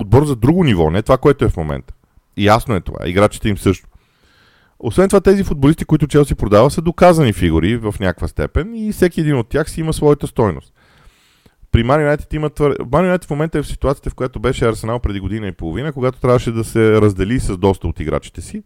[0.00, 1.94] отбор за друго ниво, не това, което е в момента.
[2.36, 3.08] И ясно е това.
[3.08, 3.88] Играчите им също.
[4.82, 9.20] Освен това, тези футболисти, които Челси продава, са доказани фигури в някаква степен и всеки
[9.20, 10.74] един от тях си има своята стойност.
[11.72, 12.76] При Ман Юнайтед има твър...
[12.92, 15.92] Ман Юнайтед в момента е в ситуацията, в която беше Арсенал преди година и половина,
[15.92, 18.62] когато трябваше да се раздели с доста от играчите си,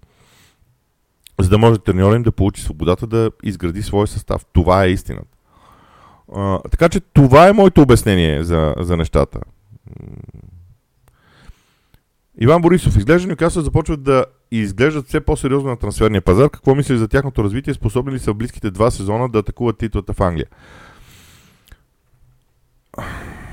[1.41, 4.45] за да може треньора им да получи свободата да изгради свой състав.
[4.53, 5.37] Това е истината.
[6.35, 9.41] А, така че това е моето обяснение за, за нещата.
[12.41, 16.51] Иван Борисов, изглежда Нюкасъл започват да изглеждат все по-сериозно на трансферния пазар.
[16.51, 17.75] Какво мислиш за тяхното развитие?
[17.75, 20.47] Способни ли са в близките два сезона да атакуват титлата в Англия?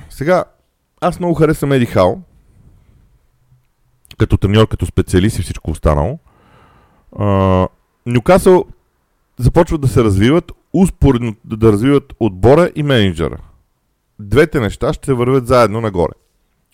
[0.09, 0.43] Сега,
[1.01, 2.15] аз много харесвам Еди Хао.
[4.17, 6.19] Като треньор, като специалист и всичко останало.
[8.05, 8.65] Нюкасъл
[9.37, 13.37] започват да се развиват, успоредно да развиват отбора и менеджера.
[14.19, 16.13] Двете неща ще вървят заедно нагоре.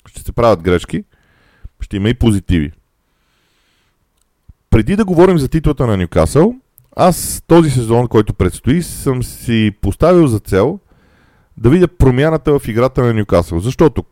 [0.05, 1.03] Ще се правят грешки,
[1.81, 2.71] ще има и позитиви.
[4.69, 6.55] Преди да говорим за титлата на Нюкасъл,
[6.95, 10.79] аз този сезон, който предстои, съм си поставил за цел
[11.57, 13.59] да видя промяната в играта на Нюкасъл.
[13.59, 14.03] Защото,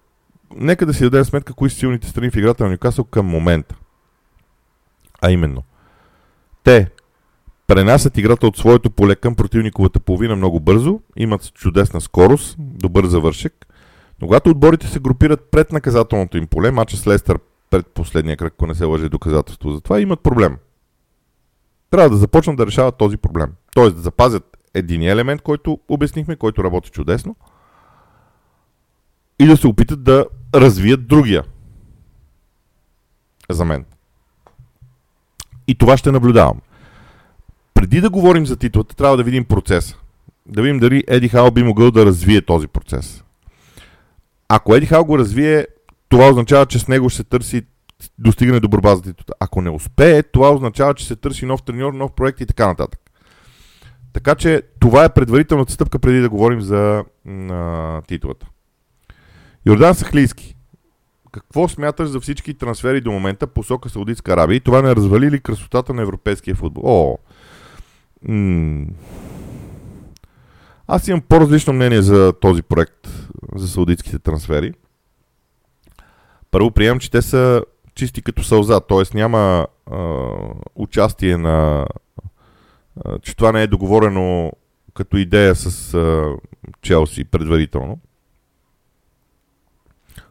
[0.56, 3.76] нека да си дадем сметка кои са силните страни в играта на Нюкасъл към момента.
[5.22, 5.64] А именно,
[6.64, 6.90] те
[7.68, 13.68] пренасят играта от своето поле към противниковата половина много бързо, имат чудесна скорост, добър завършек,
[14.22, 18.54] но когато отборите се групират пред наказателното им поле, мача с Лестър пред последния кръг,
[18.54, 20.58] ако не се лъже доказателство за това, имат проблем.
[21.90, 23.54] Трябва да започнат да решават този проблем.
[23.76, 27.36] Тоест да запазят един елемент, който обяснихме, който работи чудесно,
[29.40, 30.26] и да се опитат да
[30.56, 31.44] развият другия.
[33.50, 33.86] За мен.
[35.68, 36.62] И това ще наблюдавам.
[37.74, 39.98] Преди да говорим за титлата, трябва да видим процеса.
[40.46, 43.24] Да видим дали Еди Хао би могъл да развие този процес.
[44.50, 45.68] Ако Еди Хао го развие,
[46.10, 47.62] това означава, че с него ще се търси
[48.20, 49.34] достигане до борба за титлата.
[49.40, 53.00] Ако не успее, това означава, че се търси нов треньор, нов проект и така нататък.
[54.14, 58.48] Така че това е предварителната стъпка преди да говорим за а, титлата.
[59.66, 60.56] Йордан Сахлийски.
[61.32, 65.40] Какво смяташ за всички трансфери до момента посока Саудитска Арабия и това не развали ли
[65.40, 66.84] красотата на европейския футбол?
[66.86, 67.18] О,
[68.28, 68.86] м-
[70.88, 73.08] аз имам по-различно мнение за този проект,
[73.56, 74.74] за саудитските трансфери.
[76.52, 77.64] Първо приемам, че те са
[77.96, 79.18] чисти като сълза, т.е.
[79.18, 80.26] няма а,
[80.76, 81.88] участие на...
[83.06, 84.52] А, че това не е договорено
[84.94, 86.36] като идея с а,
[86.82, 88.00] Челси предварително.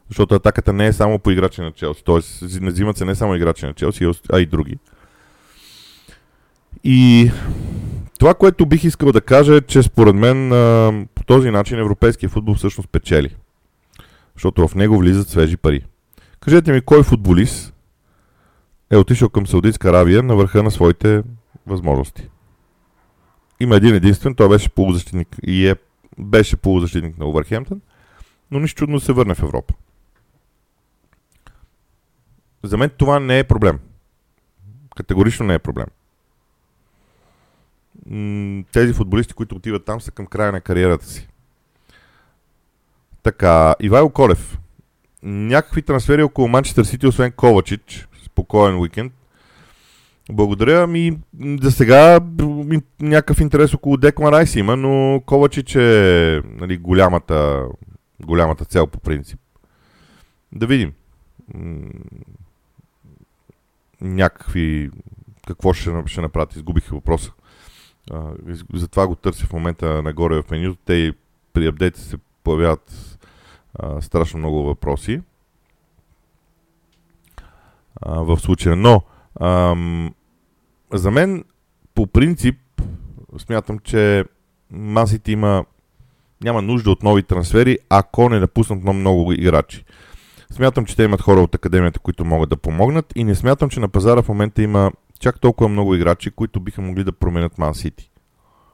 [0.09, 2.21] Защото атаката не е само по играчи на Челси, т.е.
[2.61, 4.79] не се не само играчи на Челси, а и други.
[6.85, 7.31] И
[8.19, 12.29] това, което бих искал да кажа е, че според мен а, по този начин европейския
[12.29, 13.37] футбол всъщност печели.
[14.35, 15.85] Защото в него влизат свежи пари.
[16.47, 17.75] Кажете ми, кой футболист
[18.91, 21.23] е отишъл към Саудитска Аравия на върха на своите
[21.67, 22.29] възможности?
[23.61, 25.77] Има един единствен, той беше полузащитник и е,
[26.19, 27.81] беше полузащитник на Увърхемптън,
[28.51, 29.75] но нищо чудно се върне в Европа.
[32.63, 33.79] За мен това не е проблем.
[34.97, 35.87] Категорично не е проблем.
[38.73, 41.29] Тези футболисти, които отиват там, са към края на кариерата си.
[43.23, 44.59] Така, Ивайло Колев
[45.27, 48.09] някакви трансфери около Манчестър Сити, освен Ковачич.
[48.25, 49.13] Спокоен уикенд.
[50.33, 51.19] Благодаря ми.
[51.63, 52.21] За сега
[53.01, 57.67] някакъв интерес около Декман Райс има, но Ковачич е нали, голямата,
[58.21, 59.41] голямата цел по принцип.
[60.53, 60.93] Да видим.
[64.01, 64.91] Някакви...
[65.47, 66.57] Какво ще, ще направят?
[66.57, 67.33] Изгубих въпроса.
[68.75, 70.79] затова го търся в момента нагоре в менюто.
[70.85, 71.13] Те
[71.53, 73.16] при апдейта се появяват
[73.79, 75.23] а, страшно много въпроси
[78.03, 78.77] а, в случая.
[78.77, 79.03] Но
[79.41, 80.15] ам,
[80.93, 81.45] за мен
[81.95, 82.57] по принцип
[83.39, 84.25] смятам, че
[84.71, 85.65] Масите има
[86.43, 89.85] няма нужда от нови трансфери, ако не напуснат много, много играчи.
[90.51, 93.81] Смятам, че те имат хора от академията, които могат да помогнат и не смятам, че
[93.81, 97.75] на пазара в момента има чак толкова много играчи, които биха могли да променят Ман
[97.75, 98.11] Сити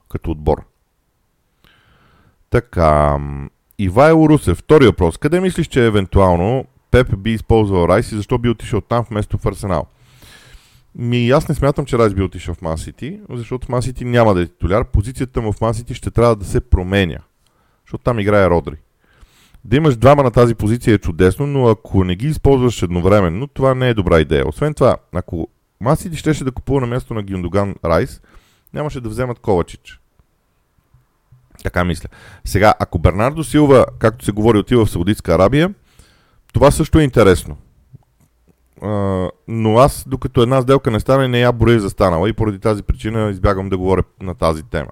[0.09, 0.65] като отбор.
[2.51, 3.19] Така,
[3.83, 5.19] Ивайло Русев, втори въпрос.
[5.19, 9.47] Къде мислиш, че евентуално Пеп би използвал Райс и защо би отишъл там вместо в
[9.47, 9.87] Арсенал?
[10.95, 14.43] Ми, аз не смятам, че Райс би отишъл в Мансити, защото в Мансити няма да
[14.43, 14.85] е титуляр.
[14.85, 17.19] Позицията му в Мансити ще трябва да се променя,
[17.87, 18.77] защото там играе Родри.
[19.65, 23.75] Да имаш двама на тази позиция е чудесно, но ако не ги използваш едновременно, това
[23.75, 24.49] не е добра идея.
[24.49, 25.49] Освен това, ако
[25.81, 28.21] Масити щеше да купува на място на Гюндоган Райс,
[28.75, 30.02] нямаше да вземат Ковачич.
[31.63, 32.09] Така мисля.
[32.45, 35.75] Сега, ако Бернардо Силва, както се говори, отива в Саудитска Арабия,
[36.53, 37.57] това също е интересно.
[39.49, 42.83] Но аз, докато една сделка не стане, не я броя за станала и поради тази
[42.83, 44.91] причина избягвам да говоря на тази тема.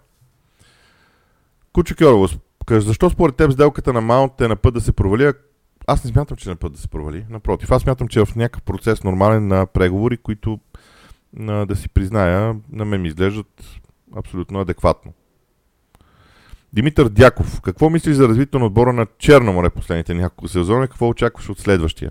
[1.73, 2.29] Кучо Кьорово,
[2.71, 5.33] защо според теб сделката на Маунт е на път да се провали?
[5.87, 7.27] Аз не смятам, че е на път да се провали.
[7.31, 10.61] Напротив, аз смятам, че е в някакъв процес нормален на преговори, които
[11.39, 13.81] да си призная, на мен ми изглеждат
[14.17, 15.13] абсолютно адекватно.
[16.73, 20.89] Димитър Дяков, какво мислиш за развитието на отбора на Черно море последните няколко сезони?
[20.89, 22.11] Какво очакваш от следващия?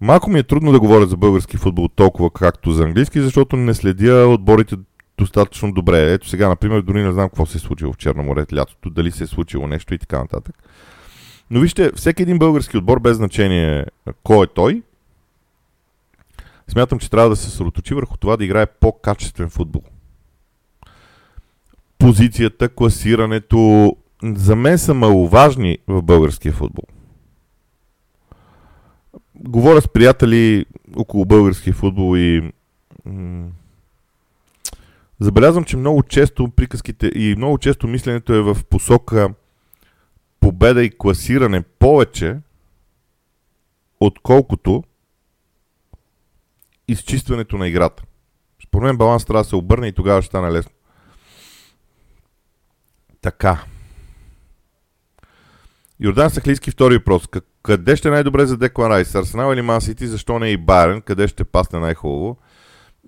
[0.00, 3.74] Малко ми е трудно да говоря за български футбол толкова както за английски, защото не
[3.74, 4.76] следя отборите
[5.18, 6.12] достатъчно добре.
[6.12, 9.10] Ето сега, например, дори не знам какво се е случило в Черно море лятото, дали
[9.10, 10.54] се е случило нещо и така нататък.
[11.50, 13.86] Но вижте, всеки един български отбор, без значение
[14.22, 14.82] кой е той,
[16.68, 19.82] смятам, че трябва да се съсредоточи върху това да играе по-качествен футбол.
[22.00, 26.84] Позицията, класирането, за мен са маловажни в българския футбол.
[29.34, 32.52] Говоря с приятели около българския футбол и
[35.20, 39.34] забелязвам, че много често приказките и много често мисленето е в посока
[40.40, 42.38] победа и класиране повече,
[44.00, 44.84] отколкото
[46.88, 48.02] изчистването на играта.
[48.66, 50.72] Според мен баланс трябва да се обърне и тогава ще стане лесно.
[53.22, 53.64] Така.
[56.00, 57.28] Йордан Сахлийски втори въпрос.
[57.62, 59.14] Къде ще е най-добре за Деклан Райс?
[59.14, 60.06] Арсенал или Ман Сити?
[60.06, 61.00] Защо не и Байерн?
[61.00, 62.36] Къде ще пасне най-хубаво?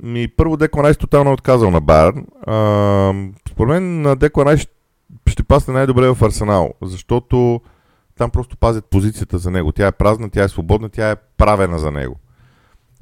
[0.03, 2.27] Ми, първо Деклан Райс тотално е отказал на Байерн.
[3.51, 4.67] според мен на Деклан Райс
[5.27, 7.61] ще пасне най-добре в Арсенал, защото
[8.19, 9.73] там просто пазят позицията за него.
[9.73, 12.17] Тя е празна, тя е свободна, тя е правена за него.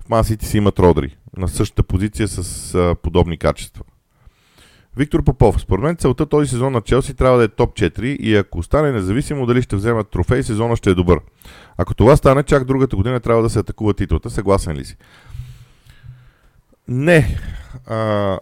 [0.04, 3.84] В Масите си имат Родри на същата позиция с а, подобни качества.
[4.96, 5.60] Виктор Попов.
[5.60, 8.92] Според мен целта този сезон на Челси трябва да е топ 4 и ако стане
[8.92, 11.20] независимо дали ще вземат трофей, сезона ще е добър.
[11.76, 14.30] Ако това стане, чак другата година трябва да се атакува титлата.
[14.30, 14.96] Съгласен ли си?
[16.88, 17.38] Не.
[17.86, 18.38] А,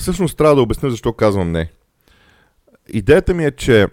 [0.00, 1.70] всъщност трябва да обясня защо казвам не.
[2.88, 3.86] Идеята ми е, че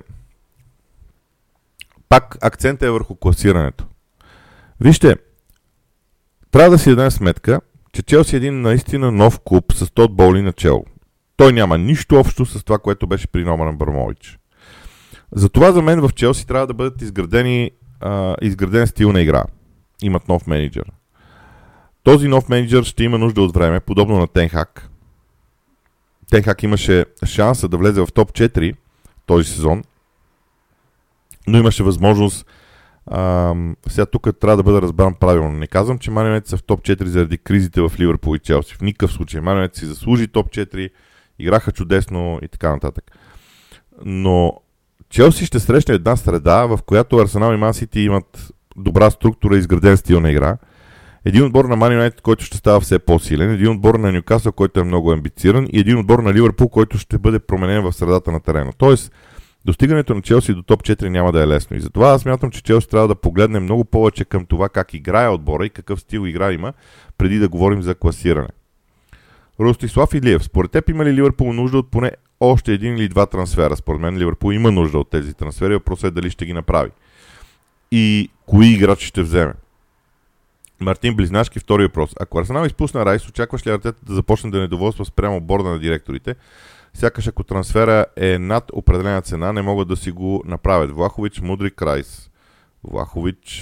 [2.09, 3.85] пак акцентът е върху класирането.
[4.79, 5.15] Вижте,
[6.51, 7.61] трябва да си дадем сметка,
[7.93, 10.85] че Челси е един наистина нов клуб с Тод Боли начало.
[11.37, 14.39] Той няма нищо общо с това, което беше при Номан Бармович.
[15.31, 19.43] Затова за мен в Челси трябва да бъдат изградени, а, изграден стил на игра.
[20.01, 20.91] Имат нов менеджер.
[22.03, 24.89] Този нов менеджер ще има нужда от време, подобно на Тенхак.
[26.31, 28.75] Тенхак имаше шанса да влезе в топ 4
[29.25, 29.83] този сезон,
[31.47, 32.45] но имаше възможност
[33.11, 33.55] а,
[33.87, 35.51] сега тук трябва да бъда разбран правилно.
[35.51, 38.75] Не казвам, че Манионет са в топ 4 заради кризите в Ливърпул и Челси.
[38.75, 39.41] В никакъв случай.
[39.41, 40.89] Манионет си заслужи топ 4,
[41.39, 43.03] играха чудесно и така нататък.
[44.05, 44.53] Но
[45.09, 49.97] Челси ще срещне една среда, в която Арсенал и Мансити имат добра структура и изграден
[49.97, 50.57] стил на игра.
[51.25, 54.79] Един отбор на Man United, който ще става все по-силен, един отбор на Ньюкасъл, който
[54.79, 58.39] е много амбициран и един отбор на Ливърпул, който ще бъде променен в средата на
[58.39, 58.71] терена.
[58.77, 59.11] Тоест,
[59.65, 61.77] достигането на Челси до топ 4 няма да е лесно.
[61.77, 65.29] И затова аз смятам, че Челси трябва да погледне много повече към това как играе
[65.29, 66.73] отбора и какъв стил игра има,
[67.17, 68.49] преди да говорим за класиране.
[69.59, 73.75] Ростислав Илиев, според теб има ли Ливърпул нужда от поне още един или два трансфера?
[73.75, 76.91] Според мен Ливърпул има нужда от тези трансфери, въпросът е дали ще ги направи.
[77.91, 79.53] И кои играчи ще вземе.
[80.79, 82.13] Мартин Близнашки, втори въпрос.
[82.19, 86.35] Ако Арсенал изпусна Райс, очакваш ли Артета да започне да недоволства спрямо борда на директорите?
[86.93, 90.91] Сякаш ако трансфера е над определена цена, не могат да си го направят.
[90.91, 92.29] Влахович, Мудрик, Райс.
[92.83, 93.61] Влахович,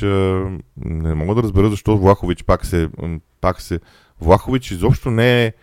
[0.86, 2.90] не мога да разбера защо Влахович пак се,
[3.42, 3.80] пак се...
[4.22, 5.54] Влахович изобщо не е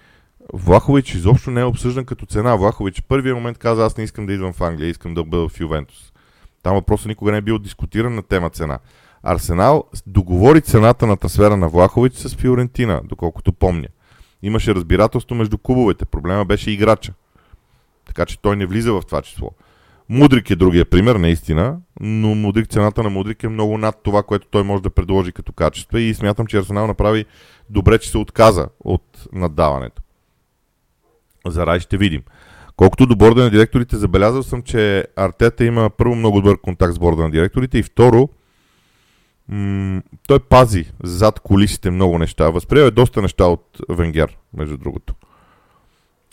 [0.53, 2.57] Влахович изобщо не е обсъждан като цена.
[2.57, 5.61] Влахович първия момент каза, аз не искам да идвам в Англия, искам да бъда в
[5.61, 6.13] Ювентус.
[6.63, 8.79] Там въпросът никога не е бил дискутиран на тема цена.
[9.23, 13.89] Арсенал договори цената на трансфера на Влахович с Фиорентина, доколкото помня.
[14.43, 16.05] Имаше разбирателство между клубовете.
[16.05, 17.13] Проблема беше играча.
[18.07, 19.51] Така че той не влиза в това число.
[20.09, 24.47] Мудрик е другия пример, наистина, но Мудрик, цената на Мудрик е много над това, което
[24.51, 27.25] той може да предложи като качество и смятам, че Арсенал направи
[27.71, 30.03] добре, че се отказа от наддаването.
[31.47, 32.23] За Рай ще видим.
[32.77, 36.99] Колкото до борда на директорите, забелязал съм, че Артета има първо много добър контакт с
[36.99, 38.29] борда на директорите и второ,
[39.49, 42.51] м- той пази зад колисите много неща.
[42.51, 45.15] Възприел е доста неща от Венгер, между другото.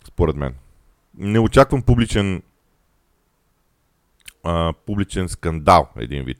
[0.08, 0.54] Според мен.
[1.18, 2.42] Не очаквам публичен
[4.44, 6.38] а, публичен скандал, един вид.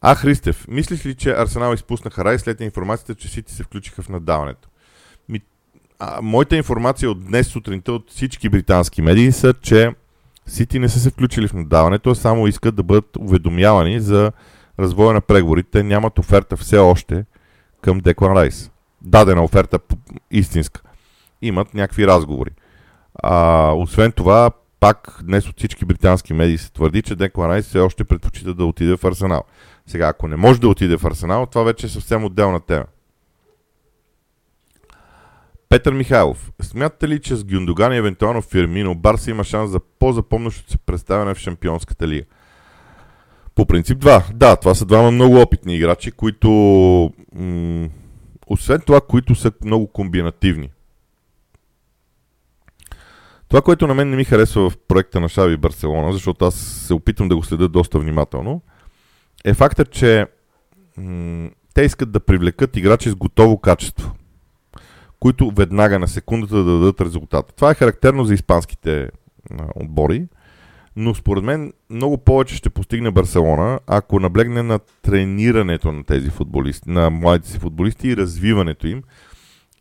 [0.00, 4.08] А, Христев, мислиш ли, че Арсенал изпуснаха рай след информацията, че Сити се включиха в
[4.08, 4.68] надаването?
[6.02, 9.90] А, моята информация от днес сутринта от всички британски медии са, че
[10.46, 14.32] Сити не са се включили в надаването, а само искат да бъдат уведомявани за
[14.78, 15.70] развоя на преговорите.
[15.70, 17.24] Те нямат оферта все още,
[17.80, 18.70] към Деклан Райс.
[19.02, 19.78] Дадена оферта
[20.30, 20.80] истинска.
[21.42, 22.50] Имат някакви разговори.
[23.14, 27.78] А, освен това, пак днес от всички британски медии се твърди, че Деклан Райс все
[27.78, 29.42] още предпочита да отиде в Арсенал.
[29.86, 32.84] Сега, ако не може да отиде в Арсенал, това вече е съвсем отделна тема.
[35.70, 36.52] Петър Михайлов.
[36.62, 41.34] Смятате ли, че с Гюндоган и евентуално Фирмино Барса има шанс за по-запомнящо се представяне
[41.34, 42.26] в Шампионската лига?
[43.54, 44.24] По принцип два.
[44.34, 46.50] Да, това са двама много опитни играчи, които
[47.34, 47.88] м-
[48.46, 50.70] освен това, които са много комбинативни.
[53.48, 56.94] Това, което на мен не ми харесва в проекта на Шави Барселона, защото аз се
[56.94, 58.62] опитвам да го следя доста внимателно,
[59.44, 60.26] е факта, че
[60.96, 64.14] м- те искат да привлекат играчи с готово качество,
[65.20, 67.52] които веднага на секундата да дадат резултат.
[67.56, 69.08] Това е характерно за испанските а,
[69.76, 70.26] отбори,
[70.96, 76.90] но според мен много повече ще постигне Барселона, ако наблегне на тренирането на тези футболисти,
[76.90, 79.02] на младите си футболисти и развиването им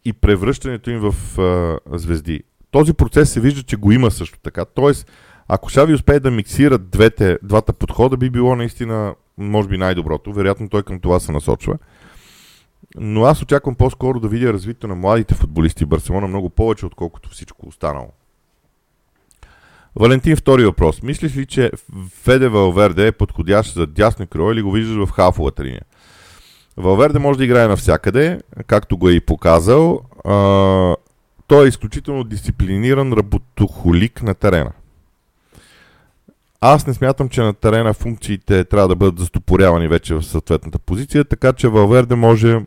[0.05, 2.43] и превръщането им в а, звезди.
[2.71, 4.65] Този процес се вижда, че го има също така.
[4.65, 5.11] Тоест,
[5.47, 10.33] ако Шави успее да миксира двете, двата подхода, би било наистина, може би, най-доброто.
[10.33, 11.77] Вероятно той към това се насочва.
[12.95, 17.29] Но аз очаквам по-скоро да видя развитието на младите футболисти в Барселона много повече, отколкото
[17.29, 18.11] всичко останало.
[19.95, 21.03] Валентин, втори въпрос.
[21.03, 21.71] Мислиш ли, че
[22.23, 25.81] Феде Валверде е подходящ за дясно крило или го виждаш в хафовата линия?
[26.77, 30.01] Валверде може да играе навсякъде, както го е и показал.
[30.25, 30.95] А,
[31.47, 34.71] той е изключително дисциплиниран работохолик на терена.
[36.61, 41.25] Аз не смятам, че на терена функциите трябва да бъдат застопорявани вече в съответната позиция,
[41.25, 42.65] така че Валверде може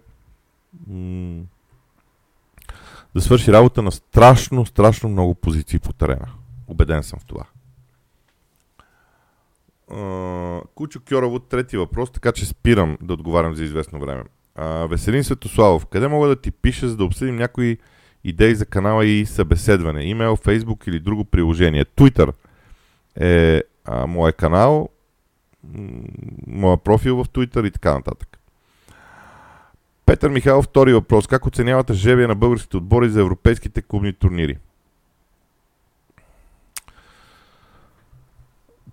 [3.15, 6.29] да свърши работа на страшно, страшно много позиции по терена.
[6.69, 7.45] Обеден съм в това.
[10.75, 14.23] Кучо Кьорово, трети въпрос, така че спирам да отговарям за известно време.
[14.89, 17.79] Веселин Светославов, къде мога да ти пиша, за да обсъдим някои
[18.25, 20.05] идеи за канала и събеседване?
[20.05, 21.85] Имейл, Фейсбук или друго приложение?
[21.85, 22.33] Twitter
[23.17, 24.89] е а, моя канал,
[26.47, 28.39] моя профил в Twitter и така нататък.
[30.07, 31.27] Петър Михайлов, втори въпрос.
[31.27, 34.59] Как оценявате жебия на българските отбори за европейските клубни турнири?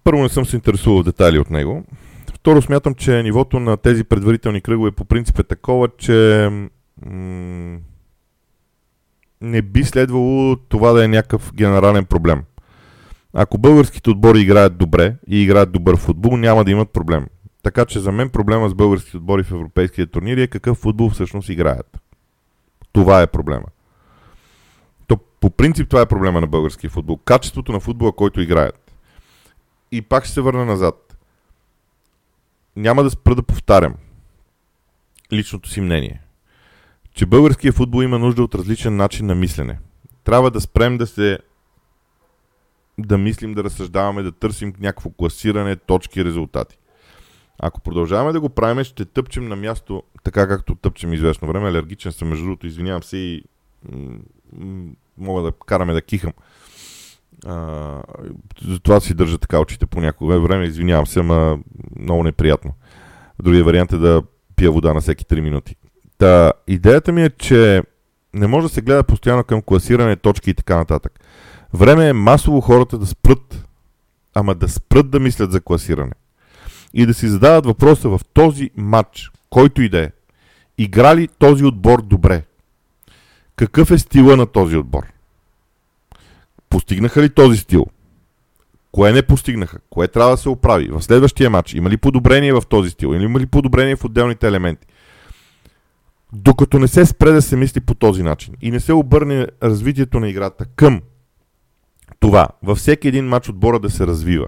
[0.03, 1.83] Първо не съм се интересувал в детайли от него.
[2.33, 6.49] Второ смятам, че нивото на тези предварителни кръгове по принцип е такова, че
[7.05, 7.79] м-
[9.41, 12.43] не би следвало това да е някакъв генерален проблем.
[13.33, 17.27] Ако българските отбори играят добре и играят добър футбол, няма да имат проблем.
[17.63, 21.49] Така че за мен проблема с българските отбори в европейския турнири е какъв футбол всъщност
[21.49, 22.01] играят.
[22.91, 23.65] Това е проблема.
[25.07, 27.17] То по принцип това е проблема на българския футбол.
[27.17, 28.91] Качеството на футбола, който играят.
[29.91, 31.17] И пак ще се върна назад.
[32.75, 33.95] Няма да спра да повтарям
[35.33, 36.21] личното си мнение,
[37.13, 39.79] че българския футбол има нужда от различен начин на мислене.
[40.23, 41.39] Трябва да спрем да се
[43.01, 46.77] да мислим, да разсъждаваме, да търсим някакво класиране, точки, резултати.
[47.59, 51.69] Ако продължаваме да го правим, ще тъпчем на място, така както тъпчем известно време.
[51.69, 53.43] Алергичен съм, между другото, извинявам се и
[55.17, 56.33] мога да караме да кихам.
[57.45, 58.01] А,
[58.61, 60.65] затова си държа така очите по някое време.
[60.65, 61.59] Извинявам се, ама
[61.99, 62.73] много неприятно.
[63.43, 64.23] Другия вариант е да
[64.55, 65.75] пия вода на всеки 3 минути.
[66.17, 67.83] Та, идеята ми е, че
[68.33, 71.19] не може да се гледа постоянно към класиране, точки и така нататък.
[71.73, 73.65] Време е масово хората да спрат,
[74.33, 76.13] ама да спрат да мислят за класиране.
[76.93, 80.11] И да си задават въпроса в този матч, който и да е.
[80.77, 82.43] Игра ли този отбор добре?
[83.55, 85.03] Какъв е стила на този отбор?
[86.69, 87.85] Постигнаха ли този стил?
[88.91, 89.79] Кое не постигнаха?
[89.89, 90.87] Кое трябва да се оправи?
[90.87, 93.07] В следващия матч има ли подобрение в този стил?
[93.07, 94.87] Или има ли подобрение в отделните елементи?
[96.33, 100.19] Докато не се спре да се мисли по този начин и не се обърне развитието
[100.19, 101.01] на играта към
[102.19, 104.47] това, във всеки един матч отбора да се развива.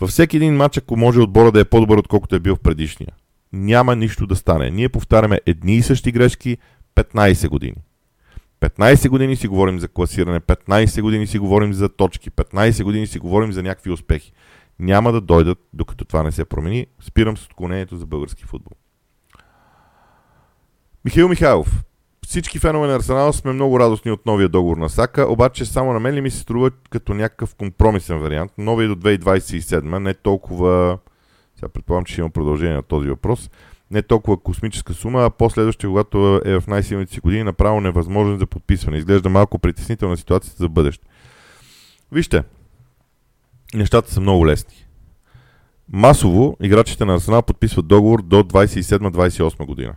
[0.00, 3.12] Във всеки един матч, ако може отбора да е по-добър, отколкото е бил в предишния.
[3.52, 4.70] Няма нищо да стане.
[4.70, 6.58] Ние повтаряме едни и същи грешки
[6.96, 7.76] 15 години.
[8.60, 13.18] 15 години си говорим за класиране, 15 години си говорим за точки, 15 години си
[13.18, 14.32] говорим за някакви успехи.
[14.78, 16.86] Няма да дойдат, докато това не се промени.
[17.00, 18.72] Спирам с отклонението за български футбол.
[21.04, 21.84] Михаил Михайлов
[22.32, 26.00] всички фенове на Арсенал сме много радостни от новия договор на Сака, обаче само на
[26.00, 28.52] мен ли ми се струва като някакъв компромисен вариант.
[28.58, 30.98] Новия до 2027, не толкова...
[31.56, 33.50] Сега предполагам, че ще има продължение на този въпрос.
[33.90, 38.46] Не толкова космическа сума, а последващия, когато е в най-силните си години, направо невъзможен за
[38.46, 38.98] подписване.
[38.98, 41.06] Изглежда малко притеснителна ситуацията за бъдеще.
[42.12, 42.42] Вижте,
[43.74, 44.86] нещата са много лесни.
[45.92, 49.94] Масово играчите на Арсенал подписват договор до 27-28 година.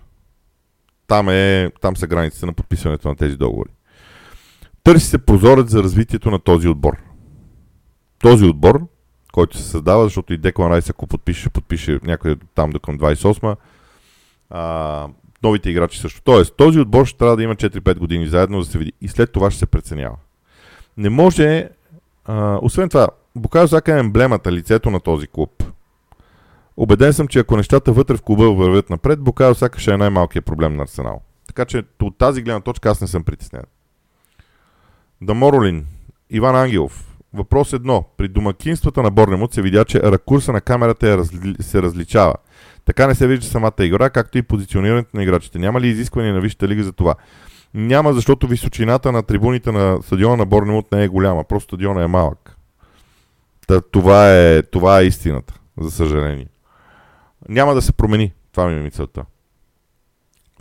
[1.07, 3.69] Там, е, там са границите на подписването на тези договори.
[4.83, 6.97] Търси се прозорец за развитието на този отбор.
[8.19, 8.87] Този отбор,
[9.33, 13.55] който се създава, защото и Деклан Райс, ако подпише, подпише някъде там до към 28
[14.49, 15.07] а,
[15.43, 16.21] новите играчи също.
[16.23, 18.93] Тоест, този отбор ще трябва да има 4-5 години заедно да се види.
[19.01, 20.15] И след това ще се преценява.
[20.97, 21.69] Не може.
[22.25, 25.63] А, освен това, Букайо Зака е емблемата, лицето на този клуб.
[26.77, 30.45] Обеден съм, че ако нещата вътре в клуба вървят напред, Букайо Сака ще е най-малкият
[30.45, 31.21] проблем на Арсенал.
[31.47, 33.63] Така че от тази гледна точка аз не съм притеснен.
[35.21, 35.85] Даморолин,
[36.29, 37.17] Иван Ангелов.
[37.33, 38.05] Въпрос едно.
[38.17, 41.55] При домакинствата на Борнемот се видя, че ракурса на камерата е разли...
[41.59, 42.35] се различава.
[42.85, 45.59] Така не се вижда самата игра, както и позиционирането на играчите.
[45.59, 47.15] Няма ли изискване на Висшата лига за това?
[47.73, 51.43] Няма, защото височината на трибуните на стадиона на Борнемут не е голяма.
[51.43, 52.57] Просто стадиона е малък.
[53.67, 56.47] Та, това, е, това е истината, за съжаление.
[57.49, 58.33] Няма да се промени.
[58.51, 59.25] Това ми е мисълта.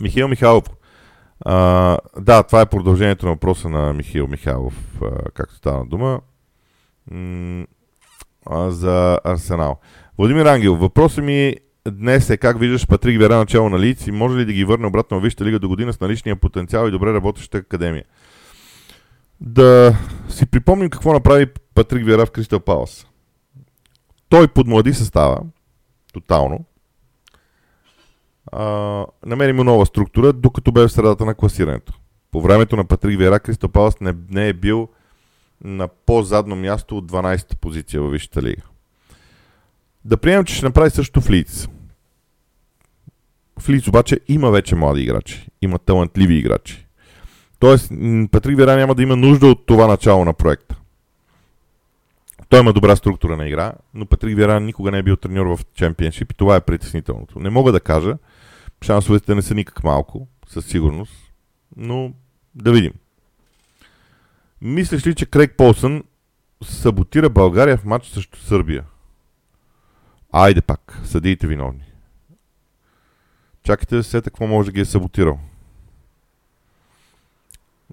[0.01, 0.63] Михаил Михайлов.
[1.39, 6.21] А, да, това е продължението на въпроса на Михаил Михайлов, а, както стана дума.
[8.45, 9.79] А, за Арсенал.
[10.17, 11.55] Владимир Ангел, въпросът ми
[11.87, 14.87] днес е как виждаш Патрик Вера начало на Лиц и може ли да ги върне
[14.87, 18.05] обратно в Висшата лига до година с наличния потенциал и добре работеща академия?
[19.41, 19.97] Да
[20.29, 23.07] си припомним какво направи Патрик Вера в Кристал Палас.
[24.29, 25.41] Той подмлади състава,
[26.13, 26.65] тотално,
[28.51, 31.93] а, намери му нова структура, докато бе в средата на класирането.
[32.31, 34.87] По времето на Патрик Вера Кристал Палас не, не е бил
[35.63, 38.61] на по-задно място от 12-та позиция във Висшата лига.
[40.05, 41.67] Да приемем, че ще направи също в Лиц.
[43.59, 45.47] В Лиц обаче има вече млади играчи.
[45.61, 46.87] Има талантливи играчи.
[47.59, 47.91] Тоест,
[48.31, 50.75] Патрик Вера няма да има нужда от това начало на проекта.
[52.49, 55.59] Той има добра структура на игра, но Патрик Вера никога не е бил треньор в
[55.75, 57.39] чемпионшип и това е притеснителното.
[57.39, 58.17] Не мога да кажа,
[58.83, 61.31] шансовете не са никак малко, със сигурност,
[61.77, 62.13] но
[62.55, 62.93] да видим.
[64.61, 66.03] Мислиш ли, че Крейг Полсън
[66.63, 68.83] саботира България в матч срещу Сърбия?
[70.31, 71.83] Айде пак, съдиите виновни.
[73.63, 75.39] Чакайте да се какво може да ги е саботирал.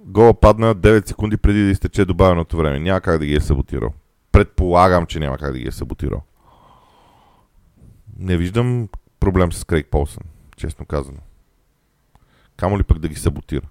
[0.01, 2.80] Гола падна 9 секунди преди да изтече добавеното време.
[2.80, 3.93] Няма как да ги е саботирал.
[4.33, 6.22] Предполагам, че няма как да ги е саботирал.
[8.18, 8.89] Не виждам
[9.20, 10.22] проблем с Крейг Полсън,
[10.63, 11.19] честно казано.
[12.57, 13.67] Камо ли пък да ги саботира?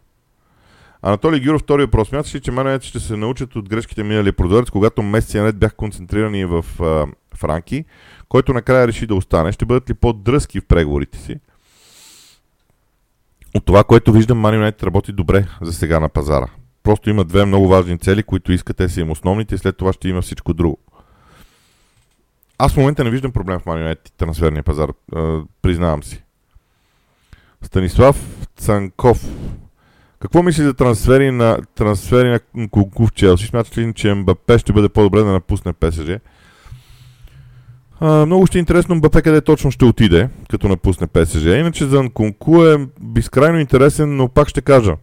[1.01, 2.07] Анатолий Гюров, втори въпрос.
[2.07, 5.75] Смяташ ли, че менеджерите ще се научат от грешките минали продавец, когато месеци наред бях
[5.75, 7.85] концентрирани в а, Франки,
[8.29, 9.51] който накрая реши да остане?
[9.51, 11.39] Ще бъдат ли по-дръзки в преговорите си?
[13.55, 16.47] От това, което виждам, United работи добре за сега на пазара.
[16.83, 19.93] Просто има две много важни цели, които искат, те са им основните и след това
[19.93, 20.77] ще има всичко друго.
[22.57, 24.89] Аз в момента не виждам проблем в United трансферния пазар,
[25.61, 26.23] признавам си.
[27.61, 29.25] Станислав Цанков.
[30.19, 33.45] Какво мисли за трансфери на, трансфери на Куку в Челси?
[33.45, 36.09] Смяташ ли, че МБП ще бъде по-добре да напусне ПСЖ?
[37.99, 41.45] А, много ще е интересно Мбапе къде точно ще отиде, като напусне ПСЖ.
[41.45, 44.95] Иначе за Нкунку е безкрайно интересен, но пак ще кажа.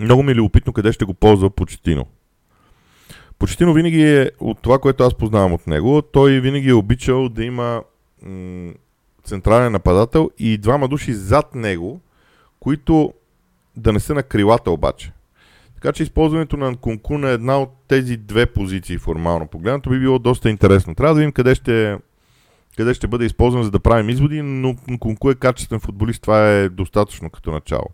[0.00, 2.06] Много ми е любопитно къде ще го ползва Почетино.
[3.38, 7.44] Почетино винаги е, от това, което аз познавам от него, той винаги е обичал да
[7.44, 7.82] има
[9.26, 12.00] централен нападател и двама души зад него,
[12.60, 13.12] които
[13.76, 15.12] да не са на крилата обаче.
[15.74, 20.18] Така че използването на Нкунку на една от тези две позиции формално погледнато би било
[20.18, 20.94] доста интересно.
[20.94, 21.98] Трябва да видим къде ще,
[22.76, 26.68] къде ще бъде използван за да правим изводи, но Нкунку е качествен футболист, това е
[26.68, 27.86] достатъчно като начало.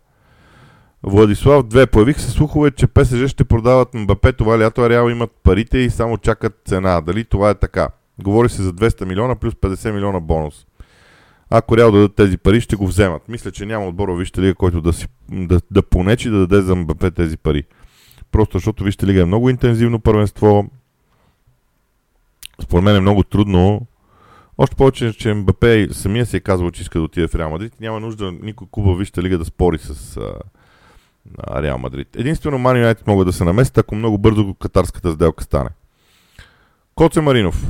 [1.03, 1.91] Владислав 2.
[1.91, 5.89] Появих се слухове, че ПСЖ ще продават Мбапе това лято, а Реал имат парите и
[5.89, 7.01] само чакат цена.
[7.01, 7.89] Дали това е така?
[8.23, 10.65] Говори се за 200 милиона плюс 50 милиона бонус.
[11.55, 13.29] Ако Реал дадат тези пари, ще го вземат.
[13.29, 16.75] Мисля, че няма отбор Вижте лига, който да, си, да, да понечи да даде за
[16.75, 17.63] МБП тези пари.
[18.31, 20.69] Просто защото Вижте лига е много интензивно първенство.
[22.61, 23.87] Според мен е много трудно.
[24.57, 27.79] Още повече, че МБП самия си е казал, че иска да отиде в Реал Мадрид.
[27.79, 32.15] Няма нужда никой клуб в Вижте лига да спори с а, Реал Мадрид.
[32.15, 35.69] Единствено Ман Юнайтед могат да се наместят, ако много бързо катарската сделка стане.
[36.95, 37.65] Коце Маринов.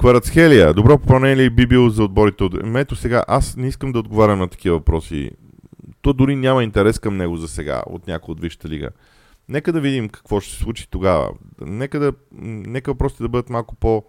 [0.00, 2.54] Кварацхелия, добро попълнение ли би бил за отборите от...
[2.76, 5.30] Ето сега, аз не искам да отговарям на такива въпроси.
[6.02, 8.88] То дори няма интерес към него за сега, от някой от Висшата лига.
[9.48, 11.30] Нека да видим какво ще се случи тогава.
[11.60, 14.04] Нека, да, нека въпросите да бъдат малко по,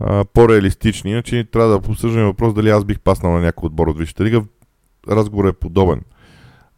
[0.00, 3.98] а, по-реалистични, иначе трябва да обсъждаме въпрос дали аз бих паснал на някой отбор от
[3.98, 4.42] Висшата лига.
[5.08, 6.02] Разговорът е подобен.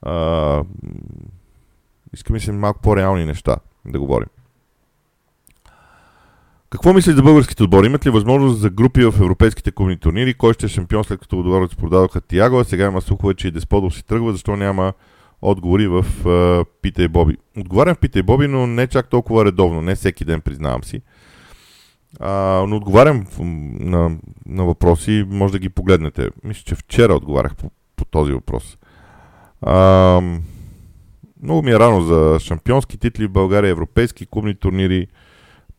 [0.03, 0.64] А,
[2.14, 4.28] искаме се малко по-реални неща да говорим.
[6.77, 7.87] Какво мислиш за българските отбори?
[7.87, 10.35] Имат ли възможност за групи в европейските комунити турнири?
[10.35, 12.59] Кой ще е шампион след като отборите продадоха Тиаго?
[12.59, 14.33] А сега има слухове, че и Десподов си тръгва.
[14.33, 14.93] Защо няма
[15.43, 17.37] отговори в uh, Пита и Боби?
[17.59, 19.83] Отговарям в Пита и Боби, но не чак толкова редовно.
[19.83, 21.03] Не всеки ден, признавам си.
[22.20, 22.31] А,
[22.68, 23.27] но отговарям
[23.81, 24.16] на,
[24.47, 26.29] на въпроси, може да ги погледнете.
[26.45, 28.79] Мисля, че вчера отговарях по, по този въпрос.
[29.62, 30.20] А,
[31.43, 35.07] много ми е рано за шампионски титли в България, европейски клубни турнири.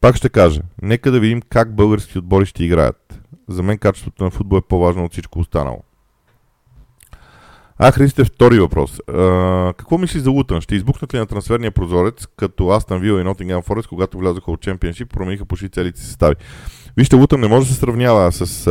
[0.01, 3.21] Пак ще кажа, нека да видим как български отбори ще играят.
[3.49, 5.83] За мен качеството на футбол е по-важно от всичко останало.
[7.79, 8.99] А, Христе, втори въпрос.
[9.07, 10.61] А, какво мислиш за Лутън?
[10.61, 14.61] Ще избухнат ли на трансферния прозорец, като Астан Вил и Нотингем Форест, когато влязоха от
[14.61, 16.35] Чемпионшип, промениха почти целите си състави?
[16.97, 18.67] Вижте, Лутън не може да се сравнява с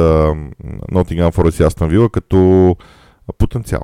[0.91, 2.77] Нотингем Форест и Астан Вила като
[3.39, 3.83] потенциал.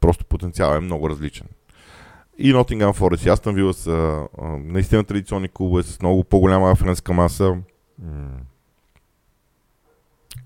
[0.00, 1.46] Просто потенциал е много различен.
[2.42, 7.12] И Nottingham Forest и Астън Вила са а, наистина традиционни клубове с много по-голяма френска
[7.12, 7.56] маса.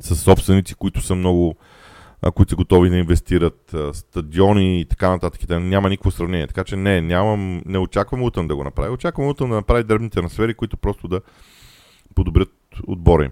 [0.01, 1.57] С собственици, които са много
[2.23, 5.47] а, които са готови да инвестират, а, стадиони и така нататък.
[5.47, 6.47] Да няма никакво сравнение.
[6.47, 8.91] Така че не, нямам, не очаквам Утън да го направи.
[8.91, 11.21] Очаквам Утън да направи дребните трансфери, които просто да
[12.15, 12.53] подобрят
[12.87, 13.31] отбора им.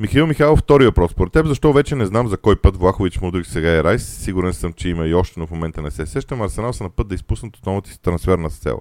[0.00, 1.10] Михаил Михайлов, втори въпрос.
[1.10, 4.04] Според теб, защо вече не знам за кой път Влахович, Мудрик, сега е Райс?
[4.04, 6.42] Сигурен съм, че има и още, но в момента не се сещам.
[6.42, 8.80] Арсенал са на път да изпуснат основната си трансферна цел.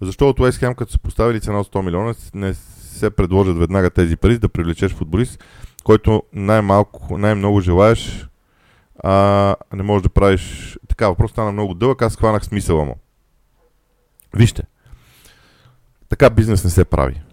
[0.00, 4.16] Защо от Уест като са поставили цена от 100 милиона, не се предложат веднага тези
[4.16, 5.44] пари, да привлечеш футболист,
[5.84, 8.28] който най-малко, най-много желаеш,
[9.04, 10.76] а не можеш да правиш...
[10.88, 12.98] Така, въпрос стана много дълъг, аз хванах смисъла му.
[14.36, 14.62] Вижте,
[16.08, 17.23] така бизнес не се прави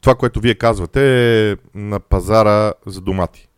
[0.00, 1.00] това, което вие казвате
[1.50, 3.48] е на пазара за домати.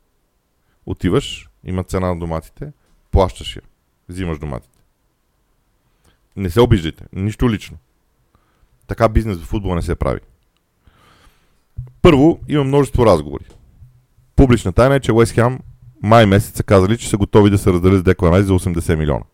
[0.86, 2.72] Отиваш, има цена на доматите,
[3.10, 3.62] плащаш я,
[4.08, 4.78] взимаш доматите.
[6.36, 7.76] Не се обиждайте, нищо лично.
[8.86, 10.20] Така бизнес в футбола не се прави.
[12.02, 13.44] Първо, има множество разговори.
[14.36, 15.58] Публична тайна е, че Уест Хем
[16.02, 19.24] май месец са казали, че са готови да се разделят с Деклан за 80 милиона.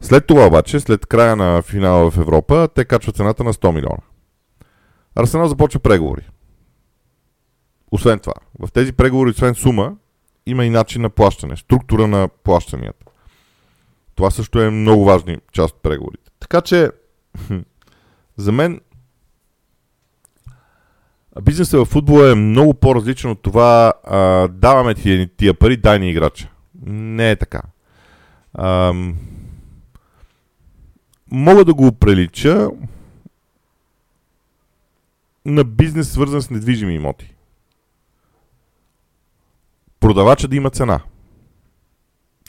[0.00, 3.98] След това обаче, след края на финала в Европа, те качват цената на 100 милиона.
[5.18, 6.28] Арсенал започва преговори.
[7.90, 9.96] Освен това, в тези преговори, освен сума,
[10.46, 13.06] има и начин на плащане, структура на плащанията.
[14.14, 16.30] Това също е много важна част от преговорите.
[16.40, 16.90] Така че,
[18.36, 18.80] за мен,
[21.42, 26.10] бизнесът в футбола е много по-различен от това а, даваме ти тия пари, дай ни
[26.10, 26.50] играча.
[26.86, 27.62] Не е така.
[28.54, 28.94] А,
[31.30, 32.68] мога да го прилича
[35.48, 37.34] на бизнес, свързан с недвижими имоти.
[40.00, 41.00] Продавача да има цена.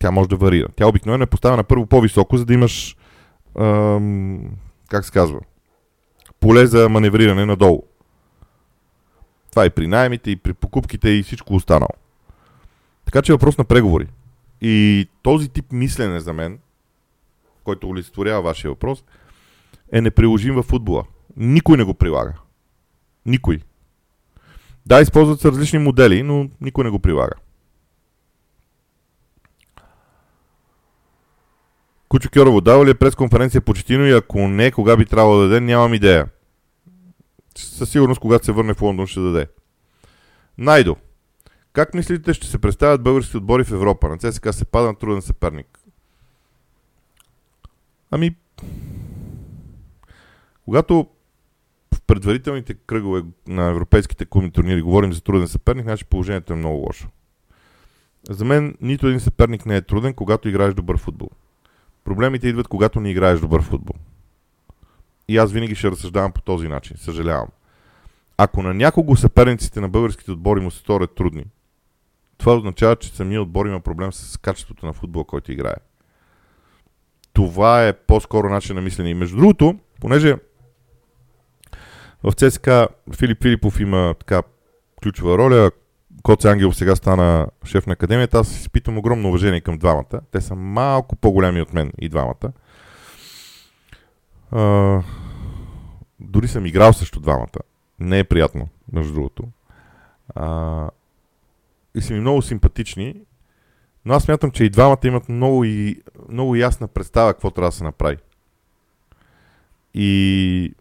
[0.02, 0.68] Тя може да варира.
[0.76, 2.98] Тя обикновено е поставена първо по-високо, за да имаш,
[3.60, 4.42] ам,
[4.90, 5.40] как се казва,
[6.40, 7.84] поле за маневриране надолу.
[9.52, 11.94] Това и при найемите, и при покупките, и всичко останало.
[13.06, 14.08] Така че е въпрос на преговори.
[14.62, 16.60] И този тип мислене за мен,
[17.64, 19.04] който олицетворява вашия въпрос,
[19.92, 21.04] е неприложим във футбола.
[21.38, 22.34] Никой не го прилага.
[23.30, 23.60] Никой.
[24.86, 27.36] Да, използват се различни модели, но никой не го прилага.
[32.10, 35.48] Кучо Кьорово, дава ли е пресконференция по Четино и ако не, кога би трябвало да
[35.48, 36.30] даде, нямам идея.
[37.58, 39.48] Със сигурност, когато се върне в Лондон, ще даде.
[40.58, 40.96] Найдо,
[41.74, 44.10] как мислите ще се представят български отбори в Европа?
[44.10, 45.80] На ЦСКА се пада на труден съперник.
[48.12, 48.36] Ами,
[50.66, 51.08] когато
[52.10, 57.08] предварителните кръгове на европейските клубни турнири говорим за труден съперник, значи положението е много лошо.
[58.30, 61.30] За мен нито един съперник не е труден, когато играеш добър футбол.
[62.04, 63.96] Проблемите идват, когато не играеш добър футбол.
[65.28, 66.98] И аз винаги ще разсъждавам по този начин.
[66.98, 67.48] Съжалявам.
[68.38, 71.46] Ако на някого съперниците на българските отбори му се сторят трудни,
[72.38, 75.78] това означава, че самия отбор има проблем с качеството на футбол, който играе.
[77.34, 79.10] Това е по-скоро начин на мислене.
[79.10, 80.36] И между другото, понеже
[82.24, 84.42] в ЦСКА Филип Филипов има така
[85.04, 85.72] ключова роля.
[86.24, 88.40] Коце Ангелов сега стана шеф на академията.
[88.40, 90.22] Аз изпитвам огромно уважение към двамата.
[90.32, 92.52] Те са малко по-големи от мен и двамата.
[94.52, 95.02] А,
[96.20, 97.60] дори съм играл също двамата.
[98.00, 99.44] Не е приятно, между другото.
[100.36, 100.90] А,
[101.96, 103.22] и са ми много симпатични,
[104.06, 107.76] но аз смятам, че и двамата имат много, и, много ясна представа какво трябва да
[107.76, 108.18] се направи.
[109.94, 110.74] И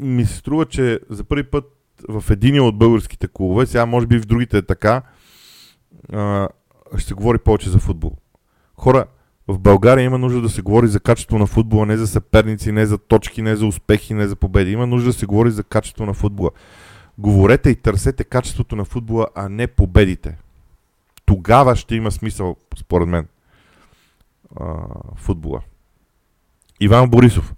[0.00, 1.64] ми се струва, че за първи път
[2.08, 5.02] в един от българските клубове, сега може би в другите е така,
[6.96, 8.16] ще се говори повече за футбол.
[8.76, 9.06] Хора,
[9.50, 12.86] В България има нужда да се говори за качество на футбола, не за съперници, не
[12.86, 14.72] за точки, не за успехи, не за победи.
[14.72, 16.50] Има нужда да се говори за качество на футбола.
[17.18, 20.38] Говорете и търсете качеството на футбола, а не победите.
[21.26, 23.26] Тогава ще има смисъл, според мен,
[25.16, 25.60] футбола.
[26.80, 27.54] Иван Борисов.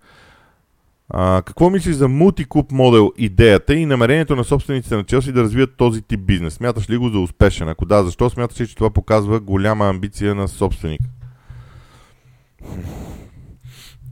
[1.15, 5.77] А, какво мислиш за мултикуп модел идеята и намерението на собствениците на Челси да развият
[5.77, 6.55] този тип бизнес?
[6.55, 7.69] Смяташ ли го за успешен?
[7.69, 11.05] Ако да, защо смяташ ли, че това показва голяма амбиция на собственика?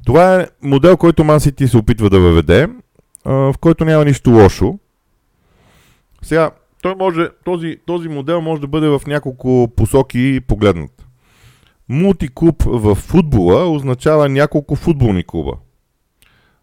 [0.06, 2.68] Това е модел, който Man City се опитва да въведе,
[3.24, 4.78] в който няма нищо лошо.
[6.22, 6.50] Сега,
[6.82, 11.06] той може, този, този модел може да бъде в няколко посоки погледнат.
[11.88, 15.52] Мултиклуб в футбола означава няколко футболни клуба.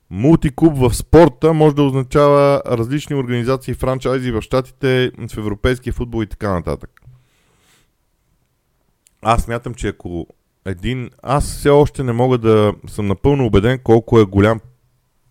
[0.10, 6.28] Мултиклуб в спорта може да означава различни организации, франчайзи в щатите, в европейския футбол и
[6.28, 7.01] така нататък.
[9.22, 10.28] Аз смятам, че ако
[10.66, 11.10] един...
[11.24, 14.60] Аз все още не мога да съм напълно убеден колко е голям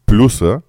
[0.06, 0.60] плюса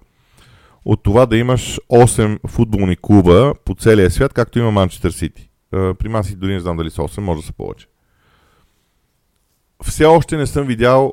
[0.84, 5.50] от това да имаш 8 футболни клуба по целия свят, както има Манчестър Сити.
[5.70, 7.86] При Маси дори не знам дали са 8, може да са повече.
[9.82, 11.12] Все още не съм видял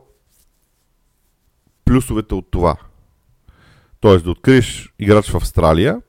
[1.85, 2.75] плюсовете от това.
[3.99, 6.01] Тоест да откриеш играч в Австралия,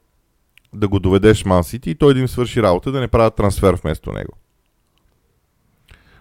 [0.75, 3.75] да го доведеш Ман Сити и той да им свърши работа, да не правят трансфер
[3.75, 4.33] вместо него.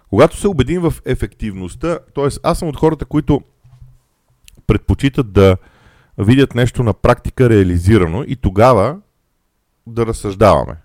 [0.10, 2.28] Когато се убедим в ефективността, т.е.
[2.44, 3.42] аз съм от хората, които
[4.68, 5.58] предпочитат да
[6.18, 8.98] видят нещо на практика реализирано и тогава
[9.88, 10.76] да разсъждаваме.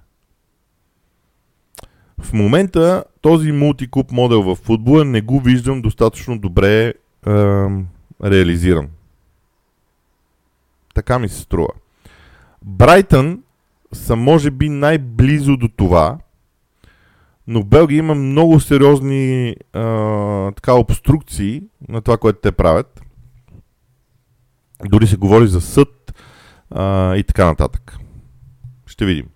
[2.22, 6.92] В момента този мултикуп модел в футбола не го виждам достатъчно добре е,
[8.24, 8.88] реализиран.
[10.94, 11.72] Така ми се струва.
[12.62, 13.42] Брайтън
[13.92, 16.18] са може би най-близо до това,
[17.46, 23.02] но в Белгия има много сериозни а, така, обструкции на това, което те правят.
[24.84, 26.22] Дори се говори за съд
[26.70, 27.98] а, и така нататък.
[28.86, 29.28] Ще видим.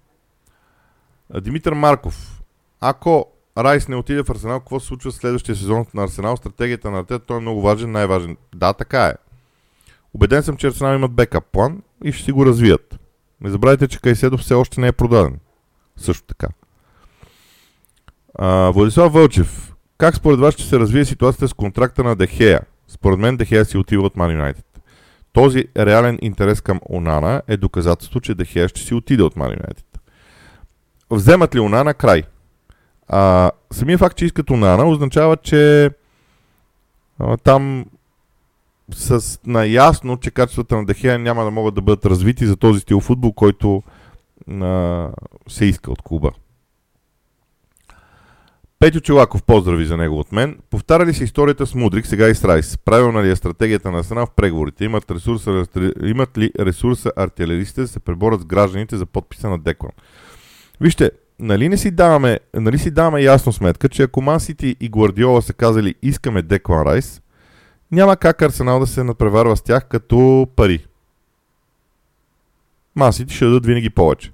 [1.40, 2.42] Димитър Марков.
[2.80, 6.36] Ако Райс не отиде в Арсенал, какво се случва следващия сезон на Арсенал?
[6.36, 8.36] Стратегията на Артета, той е много важен, най-важен.
[8.54, 9.14] Да, така е.
[10.14, 12.98] Убеден съм, че Арсенал имат бекап план и ще си го развият.
[13.40, 15.38] Не забравяйте, че Кайседов все още не е продаден.
[15.96, 16.48] Също така.
[18.34, 19.72] А, Владислав Вълчев.
[19.98, 22.60] Как според вас ще се развие ситуацията с контракта на Дехея?
[22.88, 24.64] Според мен Дехея си отива от Man United.
[25.32, 29.84] Този реален интерес към Онана е доказателство, че Дехея ще си отиде от Man United.
[31.10, 32.22] Вземат ли Онана край?
[33.08, 35.90] А, самия факт, че искат Онана, означава, че
[37.18, 37.84] а, там
[38.92, 43.00] с наясно, че качествата на Дехея няма да могат да бъдат развити за този стил
[43.00, 43.82] футбол, който
[44.50, 45.08] а,
[45.48, 46.30] се иска от клуба.
[48.78, 50.58] Петю Челаков, поздрави за него от мен.
[50.70, 52.78] Повтаря ли се историята с Мудрик, сега и с Райс?
[52.78, 54.84] Правилна ли е стратегията на страна в преговорите?
[54.84, 55.66] Имат, ресурса,
[56.02, 59.92] имат ли ресурса артилеристите да се преборят с гражданите за подписа на Деклан?
[60.80, 65.42] Вижте, нали не си даваме, нали си даваме ясно сметка, че ако Мансити и Гвардиола
[65.42, 67.22] са казали искаме Деклан Райс,
[67.90, 70.86] няма как Арсенал да се надпреварва с тях като пари.
[72.96, 74.32] Мансити ще дадат винаги повече.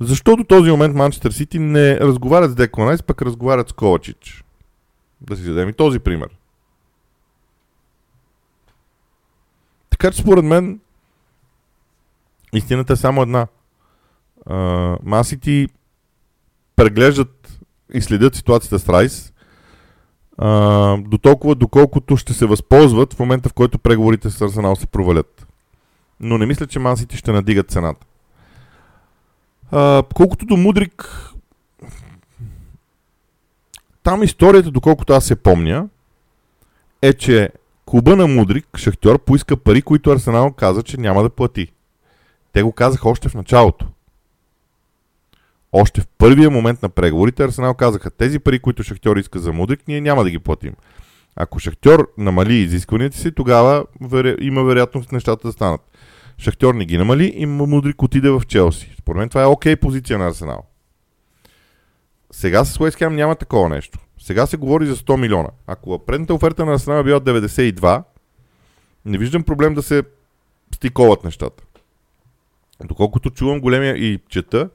[0.00, 4.44] Защо до този момент Манчестър Сити не разговарят с Деклан Райс, пък разговарят с Ковачич?
[5.20, 6.28] Да си дадем и този пример.
[9.90, 10.80] Така че според мен
[12.52, 13.46] истината е само една.
[15.02, 15.68] Масити
[16.82, 17.58] преглеждат
[17.94, 19.32] и следят ситуацията с Райс
[20.98, 25.46] до толкова, доколкото ще се възползват в момента, в който преговорите с Арсенал се провалят.
[26.20, 28.06] Но не мисля, че Масити ще надигат цената.
[29.70, 31.28] А, колкото до Мудрик,
[34.02, 35.88] там историята, доколкото аз се помня,
[37.02, 37.50] е, че
[37.86, 41.72] клуба на Мудрик, Шахтьор, поиска пари, които Арсенал каза, че няма да плати.
[42.52, 43.86] Те го казаха още в началото.
[45.72, 49.88] Още в първия момент на преговорите Арсенал казаха, тези пари, които Шахтьор иска за Мудрик,
[49.88, 50.74] ние няма да ги платим.
[51.36, 53.84] Ако Шахтьор намали изискванията си, тогава
[54.40, 55.80] има вероятност нещата да станат.
[56.38, 58.94] Шахтьор не ги намали и Мудрик отиде в Челси.
[58.98, 60.66] Според мен това е окей okay позиция на Арсенал.
[62.30, 63.98] Сега с Уест Хем няма такова нещо.
[64.18, 65.48] Сега се говори за 100 милиона.
[65.66, 68.02] Ако предната оферта на Арсенал е била 92,
[69.04, 70.02] не виждам проблем да се
[70.74, 71.64] стиковат нещата.
[72.84, 74.70] Доколкото чувам големия и чета,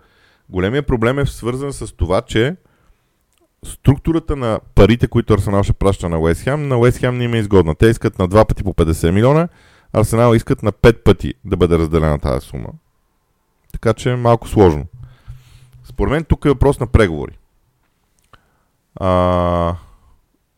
[0.50, 2.56] големия проблем е свързан с това, че
[3.66, 7.34] структурата на парите, които Арсенал ще праща на Уест Хем, на Уест Хем не им
[7.34, 7.76] е изгодна.
[7.76, 9.48] Те искат на два пъти по 50 милиона,
[9.94, 12.70] Арсенал искат на 5 пъти да бъде разделена тази сума.
[13.72, 14.86] Така че е малко сложно.
[15.84, 17.38] Според мен тук е въпрос на преговори.
[18.96, 19.08] А,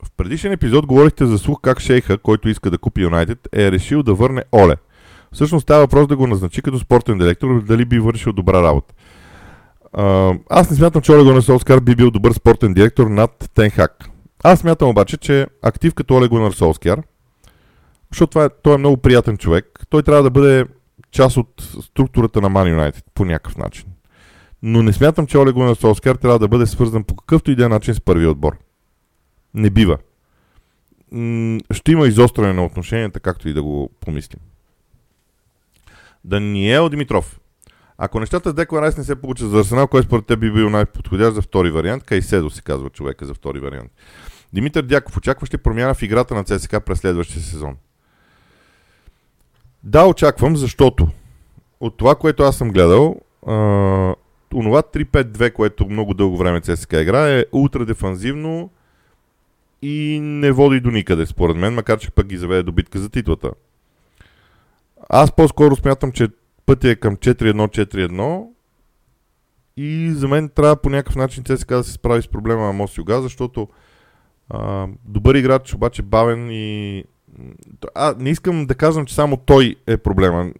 [0.03, 4.03] в предишен епизод говорихте за слух как Шейха, който иска да купи Юнайтед, е решил
[4.03, 4.75] да върне Оле.
[5.31, 8.93] Всъщност става въпрос да го назначи като спортен директор, дали би вършил добра работа.
[10.49, 14.09] Аз не смятам, че Оле Гунар Солскар би бил добър спортен директор над Тенхак.
[14.43, 17.01] Аз смятам обаче, че актив като Оле Гунар Солскар,
[18.11, 20.65] защото това е, той е много приятен човек, той трябва да бъде
[21.11, 23.85] част от структурата на Man United по някакъв начин.
[24.63, 27.65] Но не смятам, че Оле Гунар Солскар трябва да бъде свързан по какъвто и да
[27.65, 28.57] е начин с първи отбор.
[29.53, 29.97] Не бива.
[31.71, 34.39] ще има изостряне на отношенията, както и да го помислим.
[36.25, 37.39] Даниел Димитров.
[38.01, 40.69] Ако нещата с Декла Райс не се получат за Арсенал, кой според теб би бил
[40.69, 42.03] най-подходящ за втори вариант?
[42.03, 43.91] Кайседо се казва човека за втори вариант.
[44.53, 47.77] Димитър Дяков, очакваш ли промяна в играта на ЦСКА през следващия сезон?
[49.83, 51.07] Да, очаквам, защото
[51.79, 53.15] от това, което аз съм гледал,
[53.47, 53.53] а,
[54.53, 58.69] онова 3-5-2, което много дълго време ЦСКА игра, е ултра дефанзивно
[59.81, 63.09] и не води до никъде, според мен, макар че пък ги заведе до битка за
[63.09, 63.51] титлата.
[65.09, 66.27] Аз по-скоро смятам, че
[66.70, 68.47] пътя е към 4-1-4-1
[69.78, 72.97] и за мен трябва по някакъв начин ЦСКА да се справи с проблема на Мос
[72.97, 73.67] Юга, защото
[74.49, 77.03] а, добър играч, обаче бавен и...
[77.95, 80.51] А, не искам да казвам, че само той е проблема.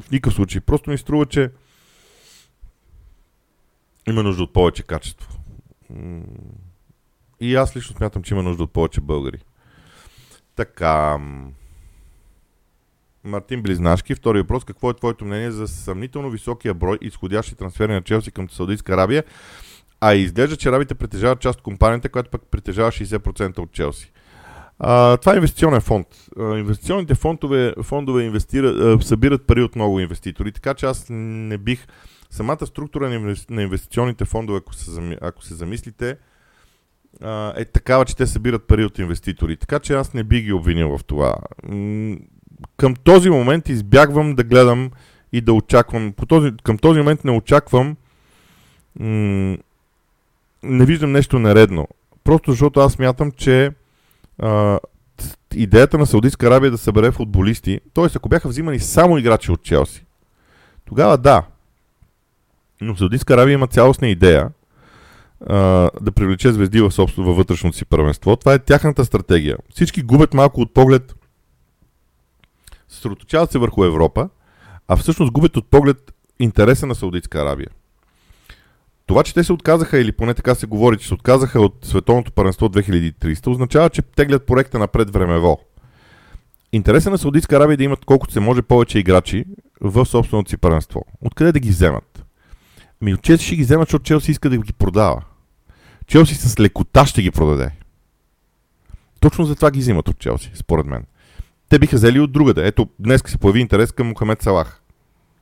[0.00, 0.60] В никакъв случай.
[0.60, 1.50] Просто ми струва, че
[4.08, 5.38] има нужда от повече качество.
[7.40, 9.38] И аз лично смятам, че има нужда от повече българи.
[10.56, 11.18] Така.
[13.24, 14.64] Мартин Близнашки, втори въпрос.
[14.64, 19.24] Какво е твоето мнение за съмнително високия брой изходящи трансфери на Челси към Саудитска Арабия?
[20.00, 24.12] А изглежда, че арабите притежават част от компанията, която пък притежава 60% от Челси.
[24.78, 26.06] А, това е инвестиционен фонд.
[26.38, 31.58] А, инвестиционните фондове, фондове инвестира, а, събират пари от много инвеститори, така че аз не
[31.58, 31.86] бих...
[32.32, 36.16] Самата структура на инвестиционните фондове, ако се, ако се замислите,
[37.22, 39.56] а, е такава, че те събират пари от инвеститори.
[39.56, 41.36] Така че аз не би ги обвинил в това.
[42.76, 44.90] Към този момент избягвам да гледам
[45.32, 46.12] и да очаквам.
[46.12, 47.96] По този, към този момент не очаквам
[49.00, 49.56] м-
[50.62, 51.88] не виждам нещо наредно.
[52.24, 53.70] Просто защото аз смятам, че
[54.38, 54.78] а,
[55.54, 58.06] идеята на Саудитска Арабия е да събере футболисти, т.е.
[58.16, 60.04] ако бяха взимани само играчи от Челси,
[60.84, 61.42] тогава да.
[62.80, 64.50] Но Саудитска Арабия има цялостна идея
[65.46, 68.36] а, да привлече звезди в собствено във вътрешното си първенство.
[68.36, 69.56] Това е тяхната стратегия.
[69.74, 71.14] Всички губят малко от поглед,
[73.00, 74.28] съсредоточават се върху Европа,
[74.88, 77.68] а всъщност губят от поглед интереса на Саудитска Арабия.
[79.06, 82.32] Това, че те се отказаха, или поне така се говори, че се отказаха от Световното
[82.32, 85.60] първенство 2300, означава, че теглят проекта напред времево.
[86.72, 89.44] Интересът на Саудитска Арабия е да имат колкото се може повече играчи
[89.80, 91.04] в собственото си първенство.
[91.20, 92.24] Откъде да ги вземат?
[93.00, 95.22] Ми от Челси ще ги вземат, защото Челси иска да ги продава.
[96.06, 97.70] Челси с лекота ще ги продаде.
[99.20, 101.04] Точно за това ги взимат от Челси, според мен.
[101.70, 102.66] Те биха взели от другаде.
[102.66, 104.82] Ето, днес се появи интерес към Мохамед Салах,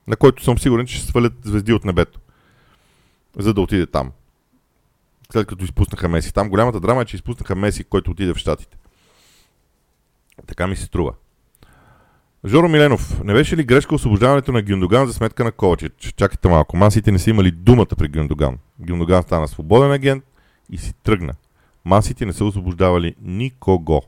[0.06, 2.20] на който съм сигурен, че ще свалят звезди от небето
[3.38, 4.12] за да отиде там.
[5.32, 6.34] След като изпуснаха Меси.
[6.34, 8.76] Там голямата драма е, че изпуснаха Меси, който отиде в Штатите.
[10.46, 11.12] Така ми се струва.
[12.46, 16.12] Жоро Миленов, не беше ли грешка освобождаването на Гюндоган за сметка на Ковачич?
[16.16, 18.58] Чакайте малко, масите не са имали думата при Гюндоган.
[18.80, 20.24] Гюндоган стана свободен агент
[20.70, 21.34] и си тръгна.
[21.84, 24.02] Масите не са освобождавали никого.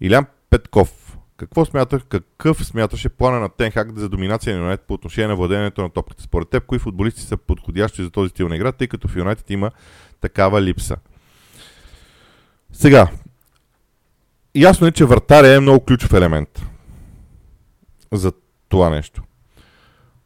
[0.00, 1.01] Илян Петков,
[1.42, 5.82] какво смяташ, какъв смяташе плана на Тенхак за доминация на Юнайтед по отношение на владението
[5.82, 6.22] на топката?
[6.22, 9.50] Според теб, кои футболисти са подходящи за този стил на игра, тъй като в Юнайтед
[9.50, 9.70] има
[10.20, 10.96] такава липса?
[12.72, 13.10] Сега,
[14.54, 16.62] ясно е, че вратаря е много ключов елемент
[18.12, 18.32] за
[18.68, 19.22] това нещо.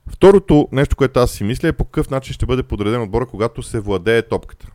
[0.09, 3.63] Второто нещо, което аз си мисля е по какъв начин ще бъде подреден отбора, когато
[3.63, 4.67] се владее топката.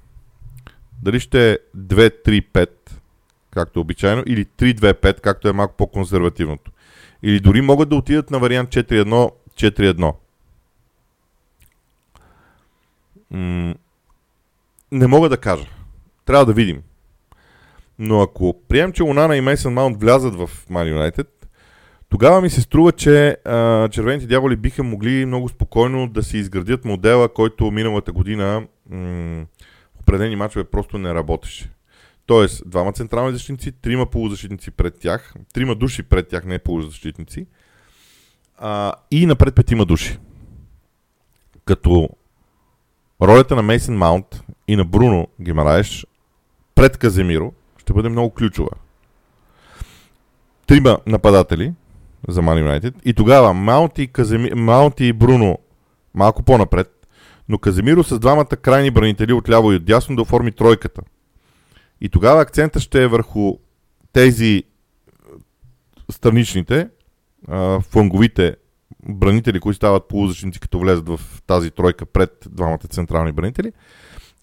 [1.02, 2.70] Дали ще е 2-3-5
[3.52, 6.72] както обичайно, или 3-2-5, както е малко по-консервативното.
[7.24, 10.14] Или дори могат да отидат на вариант 4-1-4-1.
[13.32, 13.76] М-
[14.92, 15.66] не мога да кажа.
[16.26, 16.82] Трябва да видим.
[18.00, 21.28] Но ако прием, че Онана и Мейсън Маунт влязат в Man United,
[22.10, 26.86] тогава ми се струва, че а, червените дяволи биха могли много спокойно да си изградят
[26.86, 29.46] модела, който миналата година м-
[30.00, 31.70] определени мачове просто не работеше.
[32.26, 37.48] Тоест, двама централни защитници, трима полузащитници пред тях, трима души пред тях, не полузащитници,
[38.58, 40.18] а, и напред петима души.
[41.66, 42.10] Като
[43.22, 46.06] ролята на Мейсен Маунт и на Бруно Гимараеш
[46.76, 48.70] пред Каземиро ще бъде много ключова.
[50.68, 51.74] Трима нападатели
[52.28, 54.52] за Man United и тогава Маунт и, Каземи...
[54.56, 55.58] Маунт и Бруно
[56.14, 57.08] малко по-напред,
[57.50, 61.02] но Каземиро с двамата крайни бранители от ляво и от дясно да оформи тройката–
[62.02, 63.58] И тогава акцента ще е върху
[64.14, 64.64] тези
[66.10, 66.90] страничните,
[67.48, 68.56] а, фланговите
[69.10, 73.72] бранители, които стават полузащитници, като влезат в тази тройка пред двамата централни бранители.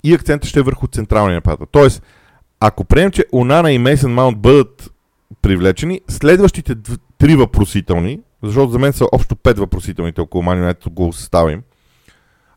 [0.05, 1.67] И акцентът ще е върху централния нападател.
[1.67, 2.03] Тоест,
[2.61, 4.93] ако приемем, че Онана и Мейсън Маунт бъдат
[5.43, 6.75] привлечени, следващите
[7.19, 11.63] три въпросителни, защото за мен са общо пет въпросителните около Манионет го съставим,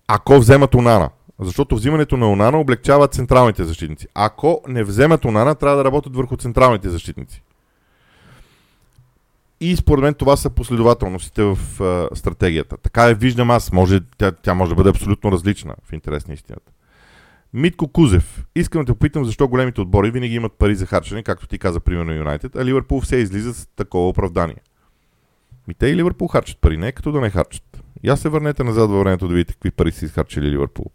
[0.07, 1.09] ако вземат Онана.
[1.41, 4.07] Защото взимането на Онана облегчава централните защитници.
[4.13, 7.43] Ако не вземат Онана, трябва да работят върху централните защитници.
[9.61, 12.77] И според мен това са последователностите в а, стратегията.
[12.77, 13.71] Така я виждам аз.
[13.71, 16.71] Може, тя, тя може да бъде абсолютно различна в интерес на истината.
[17.53, 18.45] Митко Кузев.
[18.55, 21.79] Искам да те попитам защо големите отбори винаги имат пари за харчене, както ти каза,
[21.79, 24.55] примерно Юнайтед, а Ливърпул все излиза с такова оправдание.
[25.67, 27.83] Ми те и Ливърпул харчат пари, не е като да не харчат.
[28.07, 30.85] Аз се върнете назад във времето да видите какви пари си изхарчили Ливърпул.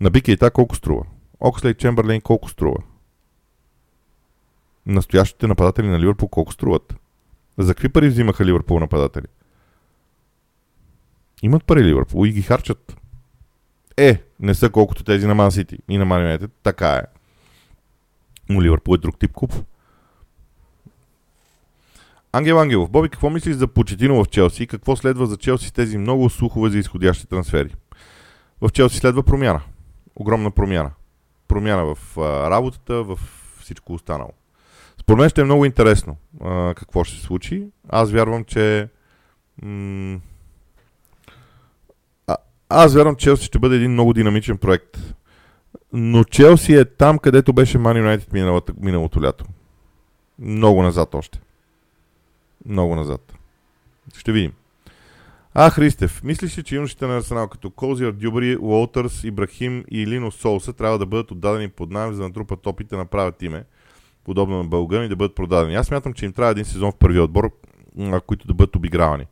[0.00, 1.04] На Бикейта колко струва?
[1.40, 2.78] Окслей Чемберлейн колко струва?
[4.86, 6.94] Настоящите нападатели на Ливърпул колко струват?
[7.58, 9.26] За какви пари взимаха Ливърпул нападатели?
[11.42, 12.96] Имат пари Ливърпул и ги харчат.
[13.96, 17.02] Е, не са колкото тези на Ман Сити и на Ман така е.
[18.48, 19.54] Но Ливърпул е друг тип клуб.
[22.32, 25.72] Ангел Ангелов, Боби, какво мислиш за Почетино в Челси и какво следва за Челси с
[25.72, 27.74] тези много слухове за изходящи трансфери?
[28.60, 29.60] В Челси следва промяна.
[30.16, 30.90] Огромна промяна.
[31.48, 33.18] Промяна в а, работата, в
[33.60, 34.32] всичко останало.
[35.00, 37.66] Според мен ще е много интересно а, какво ще се случи.
[37.88, 38.88] Аз вярвам, че
[39.62, 40.20] м-
[42.26, 42.36] а,
[42.68, 45.14] аз вярвам, че Челси ще бъде един много динамичен проект.
[45.92, 49.44] Но Челси е там, където беше Man United миналото лято.
[50.38, 51.40] Много назад още.
[52.66, 53.34] Много назад.
[54.16, 54.52] Ще видим.
[55.56, 60.30] А, Христев, мислиш ли, че юношите на Арсенал като Козиар, Дюбри, Уолтърс, Ибрахим и Лино
[60.30, 63.64] Солса трябва да бъдат отдадени под найем за да натрупат опит да направят име,
[64.24, 65.74] подобно на Бълган и да бъдат продадени?
[65.74, 67.50] Аз смятам, че им трябва един сезон в първия отбор,
[68.26, 69.26] които да бъдат обигравани.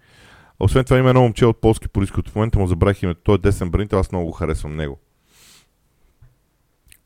[0.60, 2.28] Освен това има едно момче от полски происход.
[2.28, 3.20] В момента му забравих името.
[3.24, 4.98] Той е десен бранител, аз много го харесвам него.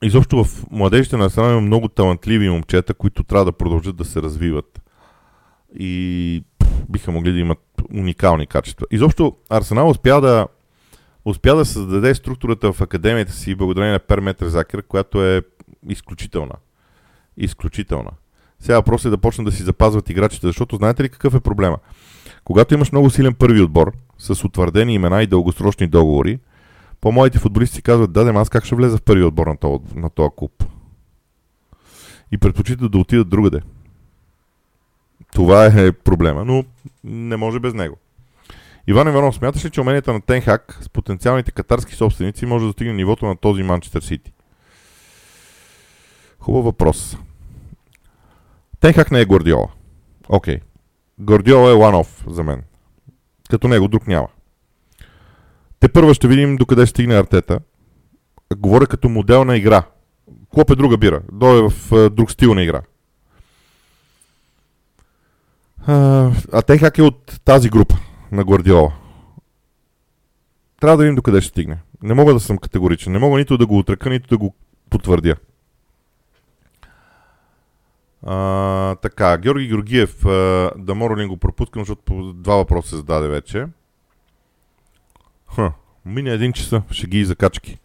[0.03, 4.23] Изобщо в младежите на Арсенал има много талантливи момчета, които трябва да продължат да се
[4.23, 4.83] развиват.
[5.79, 6.45] И
[6.89, 8.87] биха могли да имат уникални качества.
[8.91, 10.47] Изобщо Арсенал успя да,
[11.25, 15.43] успя да създаде структурата в академията си благодарение на Перметр Закер, която е
[15.89, 16.55] изключителна.
[17.37, 18.11] Изключителна.
[18.61, 21.79] Сега въпрос е да почнат да си запазват играчите, защото знаете ли какъв е проблема?
[22.45, 26.39] Когато имаш много силен първи отбор, с утвърдени имена и дългосрочни договори,
[27.01, 30.31] по-моите футболисти казват, да, аз как ще влеза в първи отбор на този, на този
[30.37, 30.65] клуб?
[32.33, 33.61] И предпочитат да отидат другаде.
[35.33, 36.65] Това е проблема, но
[37.05, 37.97] не може без него.
[38.87, 42.93] Иван Иванов, смяташ ли, че уменията на Тенхак с потенциалните катарски собственици може да достигне
[42.93, 44.33] нивото на този Манчестър Сити?
[46.39, 47.17] Хубав въпрос.
[48.81, 49.69] Тенхак не е Гордиола.
[50.29, 50.57] Окей.
[50.57, 50.61] Okay.
[51.19, 52.63] Гордиола е one-off за мен.
[53.51, 54.29] Като него друг няма.
[55.81, 57.61] Те първо ще видим докъде ще стигне Артета.
[58.57, 59.83] Говоря като модел на игра.
[60.55, 61.23] Клоп е друга бира.
[61.33, 62.83] Дой е в е, друг стил на игра.
[65.87, 67.95] А, а Тенхак е от тази група
[68.33, 68.93] на Гвардиола.
[70.81, 71.79] Трябва да видим докъде ще стигне.
[72.03, 73.13] Не мога да съм категоричен.
[73.13, 74.55] Не мога нито да го отръка, нито да го
[74.91, 75.37] потвърдя.
[78.23, 80.23] А, така, Георги Георгиев,
[80.77, 83.67] да Моролин го пропускам, защото два въпроса се зададе вече.
[85.55, 85.73] Ха,
[86.07, 87.79] мина един часа, ще ги и закачки.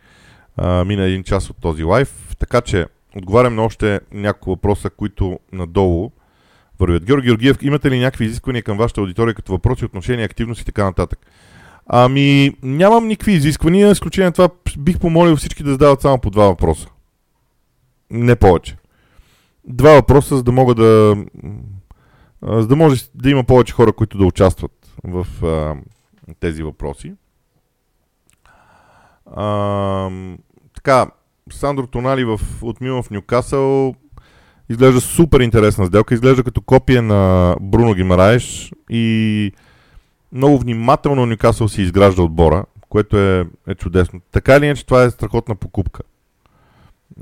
[0.57, 5.39] А, мина един час от този лайф, така че отговарям на още няколко въпроса, които
[5.51, 6.11] надолу
[6.81, 7.05] вървят.
[7.05, 10.83] Георги Георгиев, имате ли някакви изисквания към вашата аудитория като въпроси, отношения, активност и така
[10.83, 11.19] нататък?
[11.87, 16.87] Ами, нямам никакви изисквания, изключение това бих помолил всички да задават само по два въпроса.
[18.11, 18.77] Не повече.
[19.67, 21.15] Два въпроса, за да мога да...
[22.43, 24.71] За да може да има повече хора, които да участват
[25.03, 25.75] в а,
[26.39, 27.13] тези въпроси.
[29.25, 30.09] А,
[30.75, 31.11] така,
[31.51, 33.95] Сандро Тонали в, от Милан в Нюкасъл
[34.71, 36.13] Изглежда супер интересна сделка.
[36.13, 39.51] Изглежда като копия на Бруно Гимараеш и
[40.31, 44.21] много внимателно Нюкасъл си изгражда отбора, което е, е чудесно.
[44.31, 46.01] Така или иначе това е страхотна покупка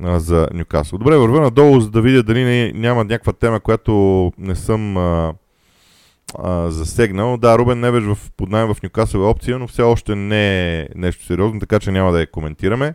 [0.03, 0.99] а, за Нюкасъл.
[0.99, 3.93] Добре, вървя надолу, за да видя дали не, няма някаква тема, която
[4.37, 5.33] не съм а,
[6.39, 7.37] а, засегнал.
[7.37, 11.25] Да, Рубен Невеж в поднайм в Нюкасъл е опция, но все още не е нещо
[11.25, 12.93] сериозно, така че няма да я коментираме.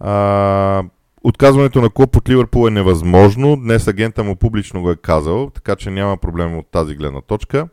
[0.00, 0.82] А,
[1.24, 3.56] Отказването на клуб от Ливърпул е невъзможно.
[3.56, 7.68] Днес агента му публично го е казал, така че няма проблем от тази гледна точка.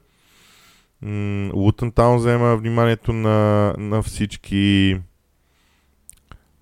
[1.53, 4.97] Лутън Таун взема вниманието на, на всички.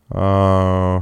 [0.09, 1.01] А,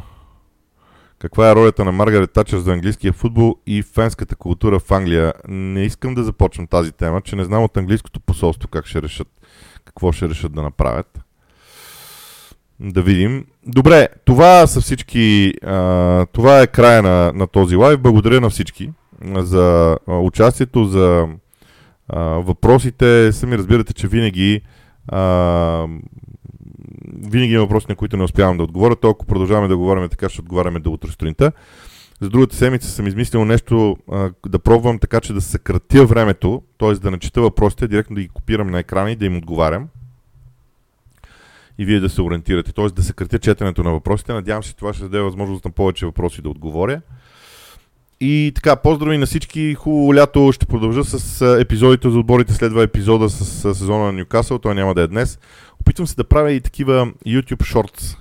[1.19, 5.33] каква е ролята на Маргарет Тачър за английския футбол и фенската култура в Англия.
[5.47, 9.27] Не искам да започвам тази тема, че не знам от английското посолство как ще решат,
[9.85, 11.24] какво ще решат да направят.
[12.79, 13.45] Да видим.
[13.67, 15.53] Добре, това са всички.
[15.63, 17.99] А, това е края на, на този лайв.
[17.99, 18.91] Благодаря на всички
[19.35, 21.27] за участието, за
[22.07, 23.31] а, въпросите.
[23.31, 24.61] Сами разбирате, че винаги
[25.07, 25.87] а,
[27.29, 28.95] винаги има въпроси, на които не успявам да отговоря.
[28.95, 31.51] То продължаваме да говорим така, ще отговаряме до утре сутринта.
[32.21, 36.93] За другата седмица съм измислил нещо а, да пробвам така, че да съкратя времето, т.е.
[36.93, 39.87] да начита въпросите, директно да ги копирам на екрана и да им отговарям.
[41.77, 42.85] И вие да се ориентирате, т.е.
[42.85, 44.33] да съкратя четенето на въпросите.
[44.33, 47.01] Надявам се, това ще даде възможност на повече въпроси да отговоря.
[48.21, 49.75] И така, поздрави на всички.
[49.75, 50.51] Хубаво лято.
[50.51, 52.53] Ще продължа с епизодите за отборите.
[52.53, 54.59] Следва епизода с сезона на Ньюкасъл.
[54.59, 55.39] Той няма да е днес.
[55.81, 58.17] Опитвам се да правя и такива YouTube Shorts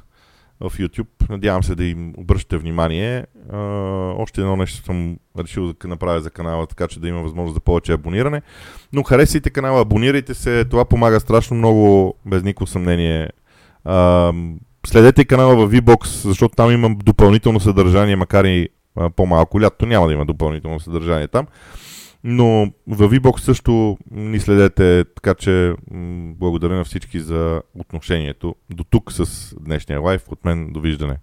[0.60, 1.30] в YouTube.
[1.30, 3.26] Надявам се да им обръщате внимание.
[4.18, 7.60] Още едно нещо съм решил да направя за канала, така че да има възможност за
[7.60, 8.42] повече абониране.
[8.92, 10.64] Но харесайте канала, абонирайте се.
[10.64, 13.30] Това помага страшно много, без никакво съмнение.
[14.86, 18.68] Следете канала в VBOX, защото там имам допълнително съдържание, макар и
[19.16, 19.60] по-малко.
[19.60, 21.46] Лято няма да има допълнително съдържание там.
[22.24, 25.74] Но в VBOX също ни следете, така че
[26.38, 28.54] благодаря на всички за отношението.
[28.70, 30.22] До тук с днешния лайф.
[30.28, 31.16] От мен довиждане.